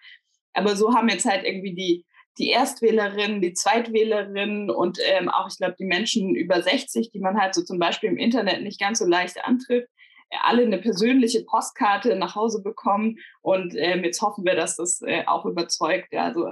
Aber 0.52 0.76
so 0.76 0.95
haben 0.95 1.09
jetzt 1.09 1.26
halt 1.26 1.45
irgendwie 1.45 1.75
die 1.75 2.04
die 2.40 2.50
Erstwählerinnen, 2.50 3.42
die 3.42 3.52
Zweitwählerinnen 3.52 4.70
und 4.70 4.99
ähm, 5.04 5.28
auch, 5.28 5.49
ich 5.49 5.59
glaube, 5.59 5.76
die 5.78 5.85
Menschen 5.85 6.35
über 6.35 6.62
60, 6.62 7.11
die 7.11 7.20
man 7.20 7.38
halt 7.38 7.54
so 7.54 7.62
zum 7.62 7.78
Beispiel 7.78 8.09
im 8.09 8.16
Internet 8.16 8.62
nicht 8.62 8.80
ganz 8.80 8.99
so 8.99 9.06
leicht 9.06 9.44
antrifft, 9.44 9.88
äh, 10.30 10.37
alle 10.42 10.62
eine 10.62 10.78
persönliche 10.78 11.44
Postkarte 11.44 12.16
nach 12.16 12.35
Hause 12.35 12.62
bekommen. 12.62 13.18
Und 13.42 13.75
ähm, 13.76 14.02
jetzt 14.04 14.23
hoffen 14.23 14.44
wir, 14.44 14.56
dass 14.56 14.76
das 14.76 15.02
äh, 15.02 15.25
auch 15.26 15.44
überzeugt. 15.44 16.12
Ja, 16.12 16.25
also 16.25 16.49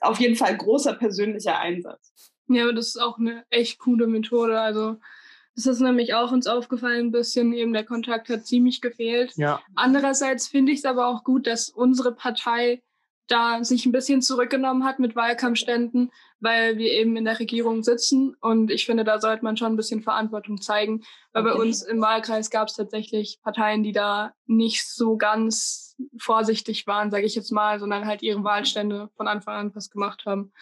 auf 0.00 0.18
jeden 0.18 0.36
Fall 0.36 0.56
großer 0.56 0.94
persönlicher 0.94 1.58
Einsatz. 1.58 2.32
Ja, 2.48 2.64
aber 2.64 2.72
das 2.72 2.88
ist 2.88 3.00
auch 3.00 3.18
eine 3.18 3.44
echt 3.50 3.78
coole 3.78 4.06
Methode. 4.06 4.58
Also 4.58 4.96
das 5.54 5.66
ist 5.66 5.80
nämlich 5.80 6.14
auch 6.14 6.32
uns 6.32 6.46
aufgefallen, 6.46 7.08
ein 7.08 7.12
bisschen 7.12 7.52
eben 7.52 7.72
der 7.72 7.84
Kontakt 7.84 8.30
hat 8.30 8.46
ziemlich 8.46 8.80
gefehlt. 8.80 9.34
Ja. 9.36 9.60
Andererseits 9.74 10.48
finde 10.48 10.72
ich 10.72 10.78
es 10.78 10.84
aber 10.86 11.08
auch 11.08 11.24
gut, 11.24 11.46
dass 11.46 11.68
unsere 11.68 12.14
Partei 12.14 12.80
da 13.28 13.62
sich 13.62 13.86
ein 13.86 13.92
bisschen 13.92 14.22
zurückgenommen 14.22 14.84
hat 14.84 14.98
mit 14.98 15.14
Wahlkampfständen, 15.14 16.10
weil 16.40 16.78
wir 16.78 16.90
eben 16.92 17.16
in 17.16 17.26
der 17.26 17.38
Regierung 17.38 17.82
sitzen. 17.82 18.34
Und 18.40 18.70
ich 18.70 18.86
finde, 18.86 19.04
da 19.04 19.20
sollte 19.20 19.44
man 19.44 19.56
schon 19.56 19.72
ein 19.72 19.76
bisschen 19.76 20.02
Verantwortung 20.02 20.60
zeigen, 20.60 21.02
weil 21.32 21.46
okay. 21.46 21.52
bei 21.54 21.62
uns 21.62 21.82
im 21.82 22.00
Wahlkreis 22.00 22.50
gab 22.50 22.68
es 22.68 22.74
tatsächlich 22.74 23.38
Parteien, 23.42 23.82
die 23.82 23.92
da 23.92 24.32
nicht 24.46 24.88
so 24.88 25.16
ganz 25.16 25.96
vorsichtig 26.18 26.86
waren, 26.86 27.10
sage 27.10 27.26
ich 27.26 27.34
jetzt 27.34 27.52
mal, 27.52 27.78
sondern 27.78 28.06
halt 28.06 28.22
ihre 28.22 28.42
Wahlstände 28.44 29.10
von 29.16 29.28
Anfang 29.28 29.54
an 29.54 29.74
was 29.74 29.90
gemacht 29.90 30.24
haben. 30.24 30.52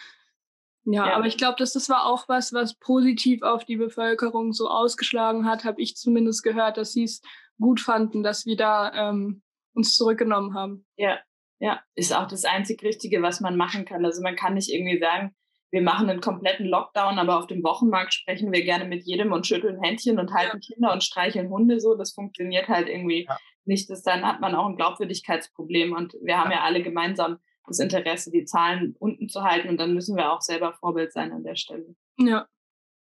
Ja, 0.83 1.07
ja. 1.07 1.15
aber 1.15 1.25
ich 1.25 1.37
glaube, 1.37 1.57
dass 1.57 1.73
das 1.73 1.89
war 1.89 2.05
auch 2.05 2.27
was, 2.29 2.53
was 2.53 2.75
positiv 2.75 3.43
auf 3.43 3.65
die 3.65 3.75
Bevölkerung 3.77 4.53
so 4.53 4.69
ausgeschlagen 4.69 5.45
hat, 5.45 5.63
habe 5.63 5.81
ich 5.81 5.95
zumindest 5.95 6.43
gehört, 6.43 6.77
dass 6.77 6.93
sie 6.93 7.03
es 7.03 7.21
gut 7.59 7.79
fanden, 7.79 8.23
dass 8.23 8.45
wir 8.45 8.55
da 8.55 8.93
ähm, 8.93 9.41
uns 9.73 9.95
zurückgenommen 9.95 10.53
haben. 10.53 10.85
Ja, 10.95 11.19
ja, 11.59 11.81
ist 11.95 12.15
auch 12.15 12.27
das 12.27 12.45
einzig 12.45 12.83
Richtige, 12.83 13.21
was 13.21 13.41
man 13.41 13.57
machen 13.57 13.85
kann. 13.85 14.05
Also 14.05 14.21
man 14.21 14.35
kann 14.35 14.53
nicht 14.53 14.71
irgendwie 14.71 14.99
sagen, 14.99 15.35
wir 15.71 15.81
machen 15.81 16.09
einen 16.09 16.21
kompletten 16.21 16.65
Lockdown, 16.65 17.19
aber 17.19 17.37
auf 17.37 17.47
dem 17.47 17.63
Wochenmarkt 17.63 18.13
sprechen 18.13 18.51
wir 18.53 18.63
gerne 18.63 18.85
mit 18.85 19.03
jedem 19.05 19.33
und 19.33 19.45
schütteln 19.45 19.81
Händchen 19.81 20.17
und 20.17 20.33
halten 20.33 20.59
ja. 20.61 20.73
Kinder 20.73 20.93
und 20.93 21.03
streicheln 21.03 21.49
Hunde 21.49 21.79
so. 21.79 21.95
Das 21.95 22.13
funktioniert 22.13 22.69
halt 22.69 22.87
irgendwie 22.87 23.25
ja. 23.25 23.37
nicht. 23.65 23.89
Das, 23.89 24.01
dann 24.01 24.25
hat 24.25 24.39
man 24.39 24.55
auch 24.55 24.67
ein 24.67 24.77
Glaubwürdigkeitsproblem 24.77 25.93
und 25.93 26.13
wir 26.21 26.37
haben 26.37 26.51
ja 26.51 26.61
alle 26.61 26.81
gemeinsam 26.81 27.39
das 27.67 27.79
Interesse, 27.79 28.31
die 28.31 28.45
Zahlen 28.45 28.95
unten 28.97 29.27
zu 29.27 29.43
halten 29.43 29.67
und 29.67 29.77
dann 29.77 29.93
müssen 29.93 30.15
wir 30.15 30.31
auch 30.31 30.41
selber 30.41 30.73
Vorbild 30.73 31.11
sein 31.11 31.33
an 31.33 31.43
der 31.43 31.55
Stelle. 31.55 31.95
Ja, 32.17 32.47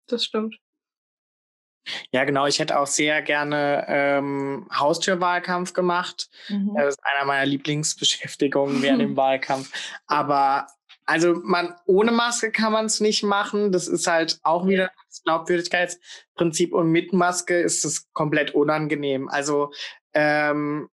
das 0.08 0.24
stimmt. 0.24 0.56
Ja, 2.10 2.24
genau. 2.24 2.46
Ich 2.46 2.58
hätte 2.58 2.78
auch 2.78 2.86
sehr 2.86 3.22
gerne 3.22 3.84
ähm, 3.88 4.68
Haustürwahlkampf 4.72 5.72
gemacht. 5.72 6.28
Mhm. 6.48 6.74
Das 6.76 6.94
ist 6.94 7.00
einer 7.04 7.24
meiner 7.24 7.46
Lieblingsbeschäftigungen 7.46 8.82
während 8.82 9.02
dem 9.02 9.16
Wahlkampf. 9.16 9.70
Aber 10.06 10.66
also 11.04 11.34
man 11.42 11.74
ohne 11.86 12.12
Maske 12.12 12.52
kann 12.52 12.72
man 12.72 12.86
es 12.86 13.00
nicht 13.00 13.22
machen. 13.22 13.72
Das 13.72 13.88
ist 13.88 14.06
halt 14.06 14.38
auch 14.42 14.66
wieder 14.66 14.90
das 15.08 15.22
Glaubwürdigkeitsprinzip 15.24 16.72
und 16.72 16.90
mit 16.90 17.12
Maske 17.12 17.60
ist 17.60 17.84
es 17.84 18.12
komplett 18.12 18.54
unangenehm. 18.54 19.28
Also 19.28 19.72
ähm, 20.14 20.88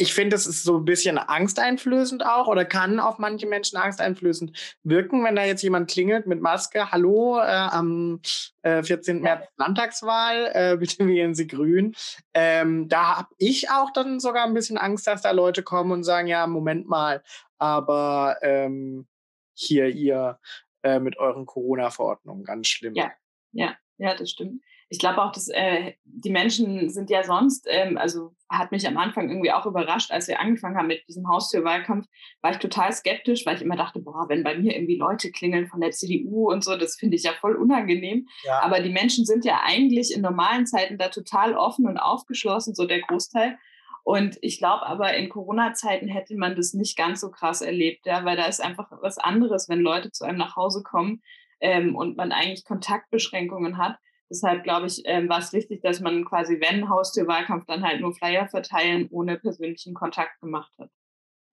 ich 0.00 0.14
finde, 0.14 0.34
es 0.34 0.46
ist 0.46 0.64
so 0.64 0.78
ein 0.78 0.86
bisschen 0.86 1.18
angsteinflößend 1.18 2.24
auch 2.24 2.46
oder 2.46 2.64
kann 2.64 2.98
auf 2.98 3.18
manche 3.18 3.46
Menschen 3.46 3.76
angsteinflößend 3.76 4.78
wirken, 4.82 5.22
wenn 5.24 5.36
da 5.36 5.44
jetzt 5.44 5.62
jemand 5.62 5.90
klingelt 5.90 6.26
mit 6.26 6.40
Maske. 6.40 6.90
Hallo, 6.90 7.38
äh, 7.38 7.42
am 7.42 8.20
äh, 8.62 8.82
14. 8.82 9.20
März 9.20 9.46
Landtagswahl, 9.58 10.50
äh, 10.54 10.76
bitte 10.78 10.98
wählen 11.06 11.34
Sie 11.34 11.46
grün. 11.46 11.94
Ähm, 12.32 12.88
da 12.88 13.18
habe 13.18 13.28
ich 13.36 13.68
auch 13.68 13.92
dann 13.92 14.20
sogar 14.20 14.46
ein 14.46 14.54
bisschen 14.54 14.78
Angst, 14.78 15.06
dass 15.06 15.20
da 15.20 15.32
Leute 15.32 15.62
kommen 15.62 15.92
und 15.92 16.04
sagen, 16.04 16.28
ja, 16.28 16.46
Moment 16.46 16.88
mal, 16.88 17.22
aber 17.58 18.38
ähm, 18.40 19.06
hier 19.52 19.88
ihr 19.88 20.38
äh, 20.82 20.98
mit 20.98 21.18
euren 21.18 21.44
Corona-Verordnungen 21.44 22.44
ganz 22.44 22.68
schlimm. 22.68 22.94
Ja, 22.94 23.12
ja, 23.52 23.76
ja, 23.98 24.14
das 24.14 24.30
stimmt 24.30 24.62
ich 24.90 24.98
glaube 24.98 25.22
auch, 25.22 25.30
dass 25.30 25.48
äh, 25.48 25.92
die 26.04 26.30
Menschen 26.30 26.90
sind 26.90 27.10
ja 27.10 27.22
sonst, 27.22 27.66
ähm, 27.70 27.96
also 27.96 28.34
hat 28.48 28.72
mich 28.72 28.88
am 28.88 28.98
Anfang 28.98 29.28
irgendwie 29.28 29.52
auch 29.52 29.64
überrascht, 29.64 30.10
als 30.10 30.26
wir 30.26 30.40
angefangen 30.40 30.76
haben 30.76 30.88
mit 30.88 31.06
diesem 31.06 31.28
Haustürwahlkampf, 31.28 32.06
war 32.42 32.50
ich 32.50 32.58
total 32.58 32.92
skeptisch, 32.92 33.46
weil 33.46 33.54
ich 33.54 33.62
immer 33.62 33.76
dachte, 33.76 34.00
boah, 34.00 34.28
wenn 34.28 34.42
bei 34.42 34.58
mir 34.58 34.74
irgendwie 34.74 34.96
Leute 34.96 35.30
klingeln 35.30 35.68
von 35.68 35.80
der 35.80 35.92
CDU 35.92 36.50
und 36.50 36.64
so, 36.64 36.76
das 36.76 36.96
finde 36.96 37.16
ich 37.16 37.22
ja 37.22 37.32
voll 37.40 37.54
unangenehm. 37.54 38.26
Ja. 38.42 38.64
Aber 38.64 38.80
die 38.80 38.90
Menschen 38.90 39.24
sind 39.24 39.44
ja 39.44 39.60
eigentlich 39.64 40.12
in 40.12 40.22
normalen 40.22 40.66
Zeiten 40.66 40.98
da 40.98 41.08
total 41.08 41.54
offen 41.54 41.86
und 41.86 41.96
aufgeschlossen, 41.96 42.74
so 42.74 42.84
der 42.84 43.02
Großteil. 43.02 43.56
Und 44.02 44.38
ich 44.40 44.58
glaube 44.58 44.86
aber, 44.86 45.14
in 45.14 45.28
Corona-Zeiten 45.28 46.08
hätte 46.08 46.34
man 46.36 46.56
das 46.56 46.74
nicht 46.74 46.96
ganz 46.96 47.20
so 47.20 47.30
krass 47.30 47.60
erlebt, 47.60 48.06
ja, 48.06 48.24
weil 48.24 48.36
da 48.36 48.46
ist 48.46 48.60
einfach 48.60 48.90
was 49.00 49.18
anderes, 49.18 49.68
wenn 49.68 49.80
Leute 49.80 50.10
zu 50.10 50.24
einem 50.24 50.38
nach 50.38 50.56
Hause 50.56 50.82
kommen 50.82 51.22
ähm, 51.60 51.94
und 51.94 52.16
man 52.16 52.32
eigentlich 52.32 52.64
Kontaktbeschränkungen 52.64 53.78
hat 53.78 53.96
Deshalb 54.30 54.62
glaube 54.62 54.86
ich, 54.86 55.02
ähm, 55.06 55.28
war 55.28 55.40
es 55.40 55.52
wichtig, 55.52 55.82
dass 55.82 56.00
man 56.00 56.24
quasi, 56.24 56.60
wenn 56.60 56.88
Haustürwahlkampf, 56.88 57.66
dann 57.66 57.82
halt 57.82 58.00
nur 58.00 58.14
Flyer 58.14 58.48
verteilen, 58.48 59.08
ohne 59.10 59.36
persönlichen 59.36 59.92
Kontakt 59.92 60.40
gemacht 60.40 60.72
hat. 60.78 60.88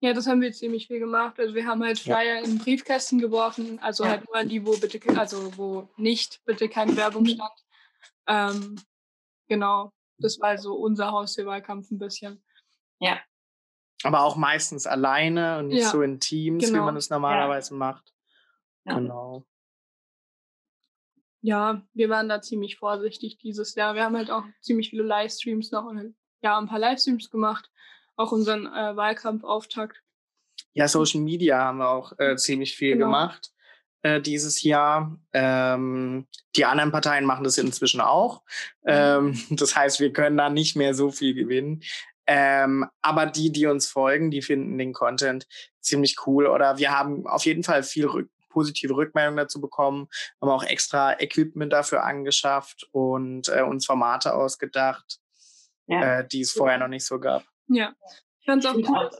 Ja, 0.00 0.12
das 0.12 0.28
haben 0.28 0.40
wir 0.40 0.52
ziemlich 0.52 0.86
viel 0.86 1.00
gemacht. 1.00 1.40
Also 1.40 1.56
wir 1.56 1.66
haben 1.66 1.82
halt 1.82 1.98
Flyer 1.98 2.36
ja. 2.36 2.44
in 2.44 2.58
Briefkästen 2.58 3.18
geworfen, 3.18 3.80
also 3.80 4.04
ja. 4.04 4.10
halt 4.10 4.26
nur 4.26 4.36
an 4.36 4.48
die, 4.48 4.64
wo 4.64 4.76
bitte, 4.76 5.00
also 5.18 5.56
wo 5.56 5.88
nicht 5.96 6.40
bitte 6.44 6.68
keine 6.68 6.96
Werbung 6.96 7.24
mhm. 7.24 7.30
stand. 7.30 7.50
Ähm, 8.28 8.80
genau, 9.48 9.92
das 10.18 10.38
war 10.38 10.56
so 10.56 10.74
unser 10.74 11.10
Haustürwahlkampf 11.10 11.90
ein 11.90 11.98
bisschen. 11.98 12.44
Ja. 13.00 13.18
Aber 14.04 14.22
auch 14.22 14.36
meistens 14.36 14.86
alleine 14.86 15.58
und 15.58 15.68
nicht 15.68 15.82
ja. 15.82 15.90
so 15.90 16.02
in 16.02 16.20
Teams, 16.20 16.66
genau. 16.66 16.78
wie 16.78 16.84
man 16.84 16.96
es 16.96 17.10
normalerweise 17.10 17.74
macht. 17.74 18.14
Genau 18.84 19.44
ja, 21.40 21.82
wir 21.94 22.08
waren 22.08 22.28
da 22.28 22.40
ziemlich 22.40 22.76
vorsichtig 22.76 23.38
dieses 23.38 23.74
Jahr. 23.74 23.94
Wir 23.94 24.04
haben 24.04 24.16
halt 24.16 24.30
auch 24.30 24.44
ziemlich 24.60 24.90
viele 24.90 25.04
Livestreams 25.04 25.70
noch 25.70 25.92
ja 26.42 26.58
ein 26.58 26.66
paar 26.66 26.78
Livestreams 26.78 27.30
gemacht, 27.30 27.70
auch 28.16 28.32
unseren 28.32 28.66
äh, 28.66 28.96
Wahlkampfauftakt. 28.96 30.02
Ja, 30.72 30.88
Social 30.88 31.20
Media 31.20 31.58
haben 31.58 31.78
wir 31.78 31.88
auch 31.88 32.12
äh, 32.18 32.36
ziemlich 32.36 32.76
viel 32.76 32.94
genau. 32.94 33.06
gemacht 33.06 33.52
äh, 34.02 34.20
dieses 34.20 34.62
Jahr. 34.62 35.18
Ähm, 35.32 36.26
die 36.56 36.64
anderen 36.64 36.92
Parteien 36.92 37.24
machen 37.24 37.44
das 37.44 37.58
inzwischen 37.58 38.00
auch. 38.00 38.42
Mhm. 38.82 38.88
Ähm, 38.88 39.40
das 39.50 39.76
heißt, 39.76 40.00
wir 40.00 40.12
können 40.12 40.36
da 40.36 40.50
nicht 40.50 40.76
mehr 40.76 40.94
so 40.94 41.10
viel 41.10 41.34
gewinnen. 41.34 41.82
Ähm, 42.26 42.86
aber 43.00 43.26
die, 43.26 43.50
die 43.50 43.66
uns 43.66 43.86
folgen, 43.86 44.30
die 44.30 44.42
finden 44.42 44.76
den 44.76 44.92
Content 44.92 45.46
ziemlich 45.80 46.16
cool. 46.26 46.46
Oder 46.46 46.78
wir 46.78 46.96
haben 46.96 47.26
auf 47.26 47.46
jeden 47.46 47.62
Fall 47.62 47.82
viel 47.82 48.06
rück 48.06 48.30
positive 48.48 48.94
Rückmeldungen 48.94 49.36
dazu 49.36 49.60
bekommen, 49.60 50.08
haben 50.40 50.50
auch 50.50 50.64
extra 50.64 51.18
Equipment 51.20 51.72
dafür 51.72 52.04
angeschafft 52.04 52.88
und 52.92 53.48
äh, 53.48 53.62
uns 53.62 53.86
Formate 53.86 54.34
ausgedacht, 54.34 55.18
ja. 55.86 56.20
äh, 56.20 56.28
die 56.28 56.40
es 56.40 56.52
vorher 56.52 56.78
noch 56.78 56.88
nicht 56.88 57.04
so 57.04 57.18
gab. 57.18 57.44
Ja, 57.68 57.94
ich 58.40 58.46
fand 58.46 58.64
es 58.64 58.70
auch 58.70 58.76
cool. 58.76 59.10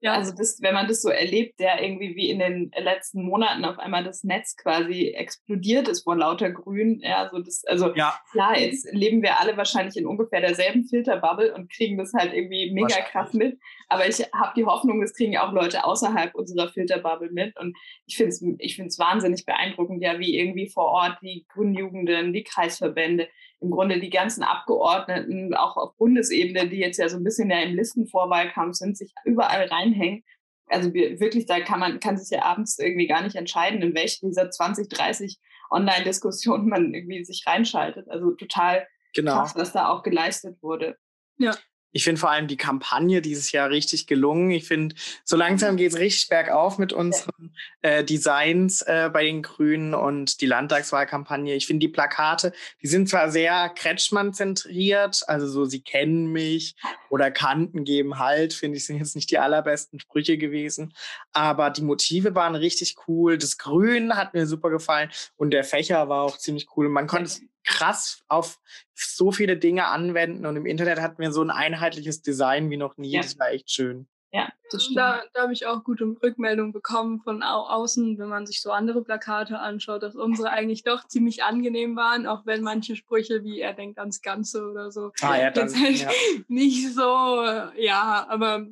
Ja. 0.00 0.14
Also 0.14 0.32
das, 0.36 0.60
wenn 0.62 0.74
man 0.74 0.88
das 0.88 1.02
so 1.02 1.10
erlebt, 1.10 1.60
der 1.60 1.82
irgendwie 1.82 2.16
wie 2.16 2.30
in 2.30 2.38
den 2.38 2.70
letzten 2.76 3.22
Monaten 3.22 3.64
auf 3.64 3.78
einmal 3.78 4.02
das 4.02 4.24
Netz 4.24 4.56
quasi 4.56 5.08
explodiert 5.08 5.88
ist 5.88 6.04
vor 6.04 6.16
lauter 6.16 6.50
Grün. 6.50 7.00
Ja, 7.02 7.28
so 7.30 7.38
das, 7.38 7.64
also 7.66 7.94
ja. 7.94 8.18
klar, 8.32 8.58
jetzt 8.58 8.88
leben 8.92 9.22
wir 9.22 9.40
alle 9.40 9.56
wahrscheinlich 9.58 9.96
in 9.96 10.06
ungefähr 10.06 10.40
derselben 10.40 10.84
Filterbubble 10.84 11.54
und 11.54 11.70
kriegen 11.70 11.98
das 11.98 12.12
halt 12.14 12.32
irgendwie 12.32 12.72
mega 12.72 13.00
krass 13.02 13.34
mit. 13.34 13.58
Aber 13.88 14.08
ich 14.08 14.18
habe 14.34 14.52
die 14.56 14.64
Hoffnung, 14.64 15.02
das 15.02 15.14
kriegen 15.14 15.32
ja 15.32 15.46
auch 15.46 15.52
Leute 15.52 15.84
außerhalb 15.84 16.34
unserer 16.34 16.68
Filterbubble 16.68 17.30
mit. 17.30 17.58
Und 17.58 17.76
ich 18.06 18.16
finde 18.16 18.30
es 18.30 18.42
ich 18.58 18.76
find's 18.76 18.98
wahnsinnig 18.98 19.44
beeindruckend, 19.44 20.02
ja, 20.02 20.18
wie 20.18 20.38
irgendwie 20.38 20.68
vor 20.68 20.86
Ort 20.86 21.18
die 21.22 21.44
Grünjugenden, 21.52 22.32
die 22.32 22.44
Kreisverbände, 22.44 23.28
im 23.60 23.70
Grunde 23.70 24.00
die 24.00 24.10
ganzen 24.10 24.42
Abgeordneten, 24.42 25.54
auch 25.54 25.76
auf 25.76 25.96
Bundesebene, 25.96 26.68
die 26.68 26.78
jetzt 26.78 26.98
ja 26.98 27.08
so 27.08 27.16
ein 27.16 27.24
bisschen 27.24 27.50
ja 27.50 27.60
im 27.60 27.74
Listenvorwahlkampf 27.74 28.74
sind, 28.74 28.96
sich 28.96 29.12
überall 29.24 29.66
reinhängen. 29.66 30.24
Also 30.66 30.94
wirklich, 30.94 31.46
da 31.46 31.60
kann 31.60 31.80
man, 31.80 32.00
kann 32.00 32.16
sich 32.16 32.30
ja 32.30 32.42
abends 32.44 32.78
irgendwie 32.78 33.06
gar 33.06 33.22
nicht 33.22 33.36
entscheiden, 33.36 33.82
in 33.82 33.94
welche 33.94 34.26
dieser 34.26 34.50
20, 34.50 34.88
30 34.88 35.38
Online-Diskussionen 35.70 36.68
man 36.68 36.94
irgendwie 36.94 37.24
sich 37.24 37.44
reinschaltet. 37.46 38.08
Also 38.08 38.32
total 38.32 38.86
genau. 39.14 39.34
krass, 39.34 39.54
was 39.56 39.72
da 39.72 39.88
auch 39.88 40.02
geleistet 40.02 40.62
wurde. 40.62 40.96
Ja. 41.38 41.54
Ich 41.92 42.04
finde 42.04 42.20
vor 42.20 42.30
allem 42.30 42.46
die 42.46 42.56
Kampagne 42.56 43.20
dieses 43.20 43.50
Jahr 43.52 43.70
richtig 43.70 44.06
gelungen. 44.06 44.50
Ich 44.50 44.66
finde, 44.66 44.94
so 45.24 45.36
langsam 45.36 45.76
geht 45.76 45.92
es 45.92 45.98
richtig 45.98 46.28
bergauf 46.28 46.78
mit 46.78 46.92
unseren 46.92 47.54
äh, 47.82 48.04
Designs 48.04 48.82
äh, 48.82 49.10
bei 49.12 49.24
den 49.24 49.42
Grünen 49.42 49.94
und 49.94 50.40
die 50.40 50.46
Landtagswahlkampagne. 50.46 51.54
Ich 51.54 51.66
finde 51.66 51.86
die 51.86 51.92
Plakate, 51.92 52.52
die 52.82 52.86
sind 52.86 53.08
zwar 53.08 53.30
sehr 53.30 53.68
Kretschmann-zentriert, 53.70 55.22
also 55.26 55.48
so, 55.48 55.64
sie 55.64 55.80
kennen 55.80 56.32
mich 56.32 56.76
oder 57.08 57.30
Kanten 57.30 57.84
geben 57.84 58.18
halt, 58.18 58.54
finde 58.54 58.78
ich, 58.78 58.86
sind 58.86 58.98
jetzt 58.98 59.16
nicht 59.16 59.30
die 59.30 59.38
allerbesten 59.38 59.98
Sprüche 59.98 60.38
gewesen. 60.38 60.94
Aber 61.32 61.70
die 61.70 61.82
Motive 61.82 62.34
waren 62.34 62.54
richtig 62.54 62.96
cool. 63.08 63.36
Das 63.36 63.58
Grün 63.58 64.16
hat 64.16 64.34
mir 64.34 64.46
super 64.46 64.70
gefallen 64.70 65.10
und 65.36 65.50
der 65.50 65.64
Fächer 65.64 66.08
war 66.08 66.22
auch 66.22 66.38
ziemlich 66.38 66.68
cool. 66.76 66.88
Man 66.88 67.06
konnte 67.06 67.30
krass 67.64 68.22
auf 68.28 68.58
so 68.94 69.32
viele 69.32 69.56
Dinge 69.56 69.86
anwenden 69.86 70.46
und 70.46 70.56
im 70.56 70.66
Internet 70.66 71.00
hatten 71.00 71.18
wir 71.18 71.32
so 71.32 71.42
ein 71.42 71.50
einheitliches 71.50 72.22
Design 72.22 72.70
wie 72.70 72.76
noch 72.76 72.96
nie. 72.96 73.12
Ja. 73.12 73.22
Das 73.22 73.38
war 73.38 73.50
echt 73.50 73.70
schön. 73.70 74.08
Ja, 74.32 74.48
das 74.70 74.84
stimmt. 74.84 74.98
Da, 74.98 75.22
da 75.32 75.42
habe 75.42 75.52
ich 75.52 75.66
auch 75.66 75.82
gute 75.82 76.04
Rückmeldungen 76.04 76.72
bekommen 76.72 77.20
von 77.20 77.42
au 77.42 77.66
außen, 77.66 78.16
wenn 78.18 78.28
man 78.28 78.46
sich 78.46 78.62
so 78.62 78.70
andere 78.70 79.02
Plakate 79.02 79.58
anschaut, 79.58 80.04
dass 80.04 80.14
unsere 80.14 80.50
eigentlich 80.50 80.84
doch 80.84 81.04
ziemlich 81.08 81.42
angenehm 81.42 81.96
waren, 81.96 82.26
auch 82.26 82.46
wenn 82.46 82.62
manche 82.62 82.94
Sprüche 82.94 83.42
wie 83.42 83.60
er 83.60 83.72
denkt 83.72 83.98
ans 83.98 84.22
Ganze 84.22 84.70
oder 84.70 84.92
so 84.92 85.10
ah, 85.22 85.36
ja, 85.36 85.50
dann, 85.50 85.66
jetzt 85.66 85.80
halt 85.80 85.98
ja. 85.98 86.10
nicht 86.48 86.94
so, 86.94 87.42
ja, 87.76 88.26
aber 88.28 88.66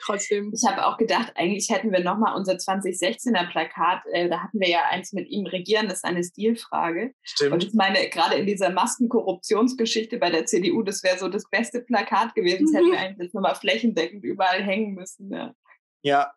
trotzdem. 0.00 0.52
Ich 0.54 0.68
habe 0.68 0.86
auch 0.86 0.96
gedacht, 0.96 1.32
eigentlich 1.34 1.68
hätten 1.70 1.92
wir 1.92 2.00
nochmal 2.00 2.36
unser 2.36 2.54
2016er 2.54 3.50
Plakat, 3.50 4.02
äh, 4.12 4.28
da 4.28 4.42
hatten 4.42 4.60
wir 4.60 4.68
ja 4.68 4.82
eins 4.90 5.12
mit 5.12 5.28
ihm 5.28 5.46
regieren, 5.46 5.88
das 5.88 5.98
ist 5.98 6.04
eine 6.04 6.24
Stilfrage. 6.24 7.12
Stimmt. 7.22 7.52
Und 7.52 7.64
ich 7.64 7.74
meine, 7.74 8.08
gerade 8.08 8.36
in 8.36 8.46
dieser 8.46 8.70
Maskenkorruptionsgeschichte 8.70 10.18
bei 10.18 10.30
der 10.30 10.46
CDU, 10.46 10.82
das 10.82 11.02
wäre 11.02 11.18
so 11.18 11.28
das 11.28 11.48
beste 11.50 11.80
Plakat 11.80 12.34
gewesen. 12.34 12.66
Das 12.66 12.74
hätten 12.74 12.92
wir 12.92 12.98
eigentlich 12.98 13.26
jetzt 13.26 13.34
nochmal 13.34 13.54
flächendeckend 13.54 14.24
überall 14.24 14.62
hängen 14.62 14.94
müssen. 14.94 15.32
Ja. 15.32 15.54
ja. 16.02 16.32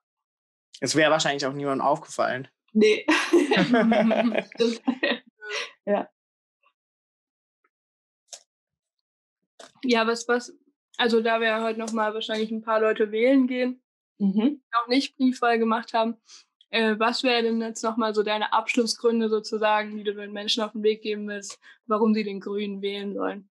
Es 0.80 0.96
wäre 0.96 1.12
wahrscheinlich 1.12 1.46
auch 1.46 1.54
niemandem 1.54 1.86
aufgefallen. 1.86 2.48
Nee. 2.74 3.06
ja. 5.86 6.10
Ja, 9.84 10.06
was, 10.06 10.28
was, 10.28 10.54
also 11.02 11.20
da 11.20 11.42
wir 11.42 11.64
heute 11.64 11.80
noch 11.80 11.94
mal 11.94 12.14
wahrscheinlich 12.14 12.52
ein 12.52 12.62
paar 12.62 12.80
Leute 12.80 13.12
wählen 13.12 13.48
gehen, 13.48 13.82
mhm. 14.20 14.62
noch 14.72 14.88
nicht 14.88 15.18
Briefwahl 15.18 15.58
gemacht 15.58 15.94
haben, 15.94 16.18
äh, 16.70 16.96
was 17.00 17.24
wäre 17.24 17.42
denn 17.42 17.60
jetzt 17.60 17.84
noch 17.84 17.98
mal 17.98 18.14
so 18.14 18.22
deine 18.22 18.54
Abschlussgründe 18.54 19.28
sozusagen, 19.28 19.98
die 19.98 20.04
du 20.04 20.14
den 20.14 20.32
Menschen 20.32 20.62
auf 20.62 20.74
den 20.74 20.84
Weg 20.84 21.02
geben 21.02 21.28
willst, 21.28 21.60
warum 21.88 22.14
sie 22.14 22.24
den 22.24 22.40
Grünen 22.40 22.84
wählen 22.84 23.16
sollen? 23.16 23.50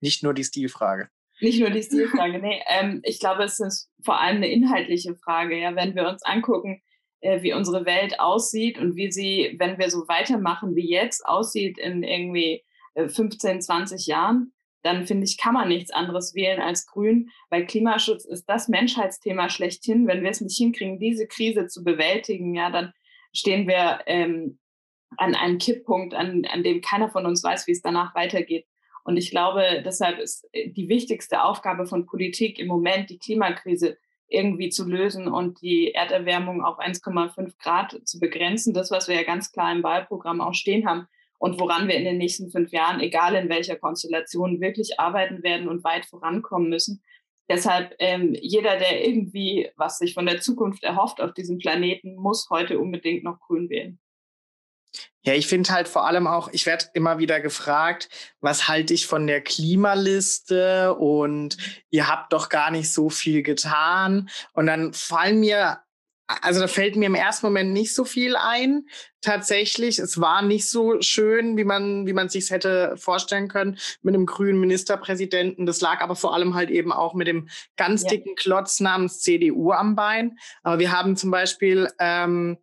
Nicht 0.00 0.22
nur 0.22 0.32
die 0.32 0.44
Stilfrage. 0.44 1.10
Nicht 1.40 1.60
nur 1.60 1.68
die 1.68 1.82
Stilfrage, 1.82 2.38
nee. 2.38 2.62
Ähm, 2.66 3.02
ich 3.04 3.20
glaube, 3.20 3.42
es 3.42 3.60
ist 3.60 3.90
vor 4.02 4.18
allem 4.18 4.38
eine 4.38 4.50
inhaltliche 4.50 5.14
Frage. 5.14 5.60
Ja, 5.60 5.76
wenn 5.76 5.94
wir 5.94 6.08
uns 6.08 6.22
angucken, 6.22 6.80
äh, 7.20 7.42
wie 7.42 7.52
unsere 7.52 7.84
Welt 7.84 8.18
aussieht 8.18 8.78
und 8.78 8.96
wie 8.96 9.12
sie, 9.12 9.56
wenn 9.58 9.78
wir 9.78 9.90
so 9.90 10.08
weitermachen 10.08 10.74
wie 10.74 10.88
jetzt, 10.88 11.26
aussieht 11.26 11.76
in 11.78 12.02
irgendwie 12.02 12.64
äh, 12.94 13.08
15, 13.08 13.60
20 13.60 14.06
Jahren, 14.06 14.54
dann 14.82 15.06
finde 15.06 15.24
ich, 15.24 15.38
kann 15.38 15.54
man 15.54 15.68
nichts 15.68 15.92
anderes 15.92 16.34
wählen 16.34 16.60
als 16.60 16.86
Grün, 16.86 17.30
weil 17.50 17.66
Klimaschutz 17.66 18.24
ist 18.24 18.46
das 18.46 18.68
Menschheitsthema 18.68 19.48
schlechthin. 19.48 20.06
Wenn 20.06 20.22
wir 20.22 20.30
es 20.30 20.40
nicht 20.40 20.56
hinkriegen, 20.56 20.98
diese 20.98 21.26
Krise 21.26 21.66
zu 21.68 21.84
bewältigen, 21.84 22.54
ja, 22.54 22.70
dann 22.70 22.92
stehen 23.32 23.68
wir 23.68 24.00
ähm, 24.06 24.58
an 25.16 25.34
einem 25.34 25.58
Kipppunkt, 25.58 26.14
an, 26.14 26.44
an 26.46 26.62
dem 26.62 26.80
keiner 26.80 27.10
von 27.10 27.26
uns 27.26 27.44
weiß, 27.44 27.66
wie 27.66 27.72
es 27.72 27.82
danach 27.82 28.14
weitergeht. 28.14 28.66
Und 29.04 29.16
ich 29.16 29.30
glaube, 29.30 29.82
deshalb 29.84 30.18
ist 30.18 30.48
äh, 30.52 30.70
die 30.70 30.88
wichtigste 30.88 31.42
Aufgabe 31.42 31.86
von 31.86 32.06
Politik 32.06 32.58
im 32.58 32.66
Moment, 32.66 33.10
die 33.10 33.18
Klimakrise 33.18 33.98
irgendwie 34.28 34.70
zu 34.70 34.88
lösen 34.88 35.28
und 35.28 35.60
die 35.60 35.92
Erderwärmung 35.92 36.64
auf 36.64 36.78
1,5 36.78 37.52
Grad 37.62 38.00
zu 38.04 38.18
begrenzen. 38.18 38.72
Das, 38.72 38.90
was 38.90 39.06
wir 39.06 39.14
ja 39.14 39.24
ganz 39.24 39.52
klar 39.52 39.70
im 39.72 39.82
Wahlprogramm 39.82 40.40
auch 40.40 40.54
stehen 40.54 40.86
haben 40.88 41.06
und 41.42 41.58
woran 41.58 41.88
wir 41.88 41.96
in 41.96 42.04
den 42.04 42.18
nächsten 42.18 42.52
fünf 42.52 42.70
Jahren, 42.70 43.00
egal 43.00 43.34
in 43.34 43.48
welcher 43.48 43.74
Konstellation, 43.74 44.60
wirklich 44.60 45.00
arbeiten 45.00 45.42
werden 45.42 45.66
und 45.66 45.82
weit 45.82 46.06
vorankommen 46.06 46.68
müssen. 46.68 47.02
Deshalb 47.50 47.96
ähm, 47.98 48.36
jeder, 48.40 48.78
der 48.78 49.04
irgendwie 49.04 49.68
was 49.74 49.98
sich 49.98 50.14
von 50.14 50.24
der 50.24 50.40
Zukunft 50.40 50.84
erhofft 50.84 51.20
auf 51.20 51.34
diesem 51.34 51.58
Planeten, 51.58 52.14
muss 52.14 52.48
heute 52.48 52.78
unbedingt 52.78 53.24
noch 53.24 53.40
grün 53.40 53.68
wählen. 53.70 53.98
Ja, 55.24 55.34
ich 55.34 55.48
finde 55.48 55.72
halt 55.72 55.88
vor 55.88 56.06
allem 56.06 56.28
auch, 56.28 56.48
ich 56.52 56.64
werde 56.64 56.84
immer 56.94 57.18
wieder 57.18 57.40
gefragt, 57.40 58.08
was 58.40 58.68
halte 58.68 58.94
ich 58.94 59.08
von 59.08 59.26
der 59.26 59.40
Klimaliste 59.40 60.94
und 60.94 61.56
ihr 61.90 62.06
habt 62.06 62.32
doch 62.32 62.50
gar 62.50 62.70
nicht 62.70 62.92
so 62.92 63.10
viel 63.10 63.42
getan. 63.42 64.28
Und 64.52 64.66
dann 64.66 64.92
fallen 64.92 65.40
mir 65.40 65.80
also 66.40 66.60
da 66.60 66.66
fällt 66.66 66.96
mir 66.96 67.06
im 67.06 67.14
ersten 67.14 67.46
Moment 67.46 67.72
nicht 67.72 67.94
so 67.94 68.04
viel 68.04 68.36
ein. 68.36 68.86
Tatsächlich, 69.20 69.98
es 69.98 70.20
war 70.20 70.42
nicht 70.42 70.68
so 70.68 71.00
schön, 71.00 71.56
wie 71.56 71.64
man, 71.64 72.06
wie 72.06 72.12
man 72.12 72.28
sich 72.28 72.50
hätte 72.50 72.94
vorstellen 72.96 73.48
können 73.48 73.78
mit 74.02 74.14
einem 74.14 74.26
grünen 74.26 74.60
Ministerpräsidenten. 74.60 75.66
Das 75.66 75.80
lag 75.80 76.00
aber 76.00 76.16
vor 76.16 76.34
allem 76.34 76.54
halt 76.54 76.70
eben 76.70 76.92
auch 76.92 77.14
mit 77.14 77.28
dem 77.28 77.48
ganz 77.76 78.04
dicken 78.04 78.34
Klotz 78.34 78.80
namens 78.80 79.20
CDU 79.20 79.72
am 79.72 79.94
Bein. 79.94 80.38
Aber 80.62 80.78
wir 80.78 80.92
haben 80.92 81.16
zum 81.16 81.30
Beispiel 81.30 81.88
ähm, 81.98 82.58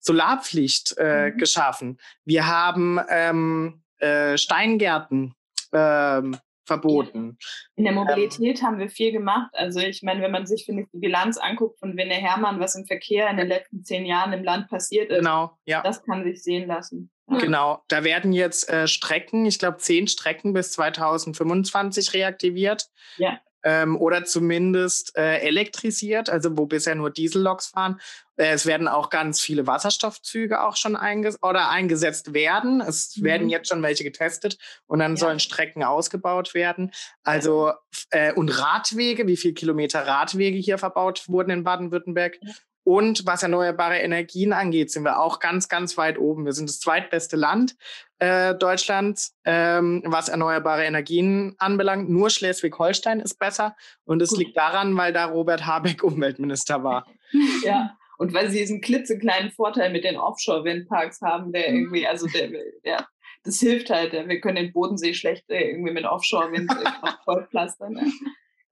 Solarpflicht 0.00 0.94
äh, 0.98 1.30
mhm. 1.30 1.38
geschaffen. 1.38 1.98
Wir 2.24 2.46
haben 2.46 3.00
ähm, 3.08 3.82
äh, 3.98 4.36
Steingärten 4.36 5.34
ähm, 5.72 6.36
verboten. 6.64 7.38
In 7.76 7.84
der 7.84 7.92
ähm, 7.92 8.00
Mobilität 8.00 8.60
ähm, 8.60 8.66
haben 8.66 8.78
wir 8.78 8.88
viel 8.88 9.12
gemacht. 9.12 9.50
Also 9.52 9.80
ich 9.80 10.02
meine, 10.02 10.22
wenn 10.22 10.30
man 10.30 10.46
sich 10.46 10.64
finde 10.64 10.82
ich, 10.82 10.88
die 10.92 10.98
Bilanz 10.98 11.38
anguckt 11.38 11.78
von 11.78 11.96
Wenne 11.96 12.14
Hermann, 12.14 12.60
was 12.60 12.74
im 12.74 12.86
Verkehr 12.86 13.28
in 13.30 13.36
den 13.36 13.48
letzten 13.48 13.84
zehn 13.84 14.06
Jahren 14.06 14.32
im 14.32 14.44
Land 14.44 14.68
passiert 14.68 15.10
ist, 15.10 15.18
genau, 15.18 15.56
ja. 15.66 15.82
das 15.82 16.02
kann 16.02 16.24
sich 16.24 16.42
sehen 16.42 16.68
lassen. 16.68 17.10
Ja. 17.30 17.38
Genau, 17.38 17.82
da 17.88 18.04
werden 18.04 18.32
jetzt 18.32 18.68
äh, 18.68 18.86
Strecken, 18.86 19.46
ich 19.46 19.58
glaube 19.58 19.78
zehn 19.78 20.06
Strecken 20.08 20.52
bis 20.52 20.72
2025 20.72 22.12
reaktiviert. 22.12 22.88
Ja. 23.16 23.38
Ähm, 23.64 23.96
oder 23.96 24.24
zumindest 24.24 25.16
äh, 25.16 25.38
elektrisiert, 25.38 26.28
also 26.28 26.56
wo 26.56 26.66
bisher 26.66 26.94
nur 26.94 27.10
Dieselloks 27.10 27.68
fahren. 27.68 27.98
Äh, 28.36 28.52
es 28.52 28.66
werden 28.66 28.88
auch 28.88 29.10
ganz 29.10 29.40
viele 29.40 29.66
Wasserstoffzüge 29.66 30.62
auch 30.62 30.76
schon 30.76 30.96
einges 30.96 31.42
oder 31.42 31.70
eingesetzt 31.70 32.34
werden. 32.34 32.80
Es 32.80 33.16
mhm. 33.16 33.24
werden 33.24 33.48
jetzt 33.48 33.68
schon 33.68 33.82
welche 33.82 34.04
getestet 34.04 34.58
und 34.86 34.98
dann 34.98 35.12
ja. 35.12 35.16
sollen 35.16 35.40
Strecken 35.40 35.82
ausgebaut 35.82 36.54
werden. 36.54 36.92
Also 37.22 37.72
äh, 38.10 38.32
und 38.32 38.50
Radwege, 38.50 39.26
wie 39.26 39.36
viele 39.36 39.54
Kilometer 39.54 40.06
Radwege 40.06 40.58
hier 40.58 40.78
verbaut 40.78 41.28
wurden 41.28 41.50
in 41.50 41.64
Baden-Württemberg. 41.64 42.38
Und 42.84 43.26
was 43.26 43.42
erneuerbare 43.42 43.98
Energien 43.98 44.52
angeht, 44.52 44.90
sind 44.90 45.04
wir 45.04 45.18
auch 45.18 45.40
ganz, 45.40 45.68
ganz 45.68 45.96
weit 45.96 46.18
oben. 46.18 46.44
Wir 46.44 46.52
sind 46.52 46.68
das 46.68 46.80
zweitbeste 46.80 47.36
Land 47.36 47.76
äh, 48.18 48.54
Deutschlands, 48.54 49.34
ähm, 49.44 50.02
was 50.04 50.28
erneuerbare 50.28 50.84
Energien 50.84 51.54
anbelangt. 51.58 52.10
Nur 52.10 52.28
Schleswig-Holstein 52.28 53.20
ist 53.20 53.38
besser. 53.38 53.74
Und 54.04 54.20
es 54.20 54.36
liegt 54.36 54.56
daran, 54.56 54.96
weil 54.96 55.14
da 55.14 55.24
Robert 55.24 55.66
Habeck 55.66 56.04
Umweltminister 56.04 56.84
war. 56.84 57.06
Ja. 57.64 57.96
Und 58.16 58.32
weil 58.32 58.48
sie 58.48 58.58
diesen 58.58 58.80
klitzekleinen 58.80 59.50
Vorteil 59.50 59.90
mit 59.90 60.04
den 60.04 60.16
Offshore-Windparks 60.16 61.20
haben, 61.20 61.50
der 61.52 61.70
mhm. 61.70 61.76
irgendwie, 61.76 62.06
also 62.06 62.28
der, 62.28 62.48
ja, 62.84 63.04
das 63.42 63.58
hilft 63.58 63.90
halt. 63.90 64.12
Wir 64.12 64.40
können 64.40 64.54
den 64.54 64.72
Bodensee 64.72 65.14
schlecht 65.14 65.50
äh, 65.50 65.70
irgendwie 65.70 65.92
mit 65.92 66.04
Offshore-Wind 66.04 66.70
äh, 66.70 67.10
vollpflastern. 67.24 68.12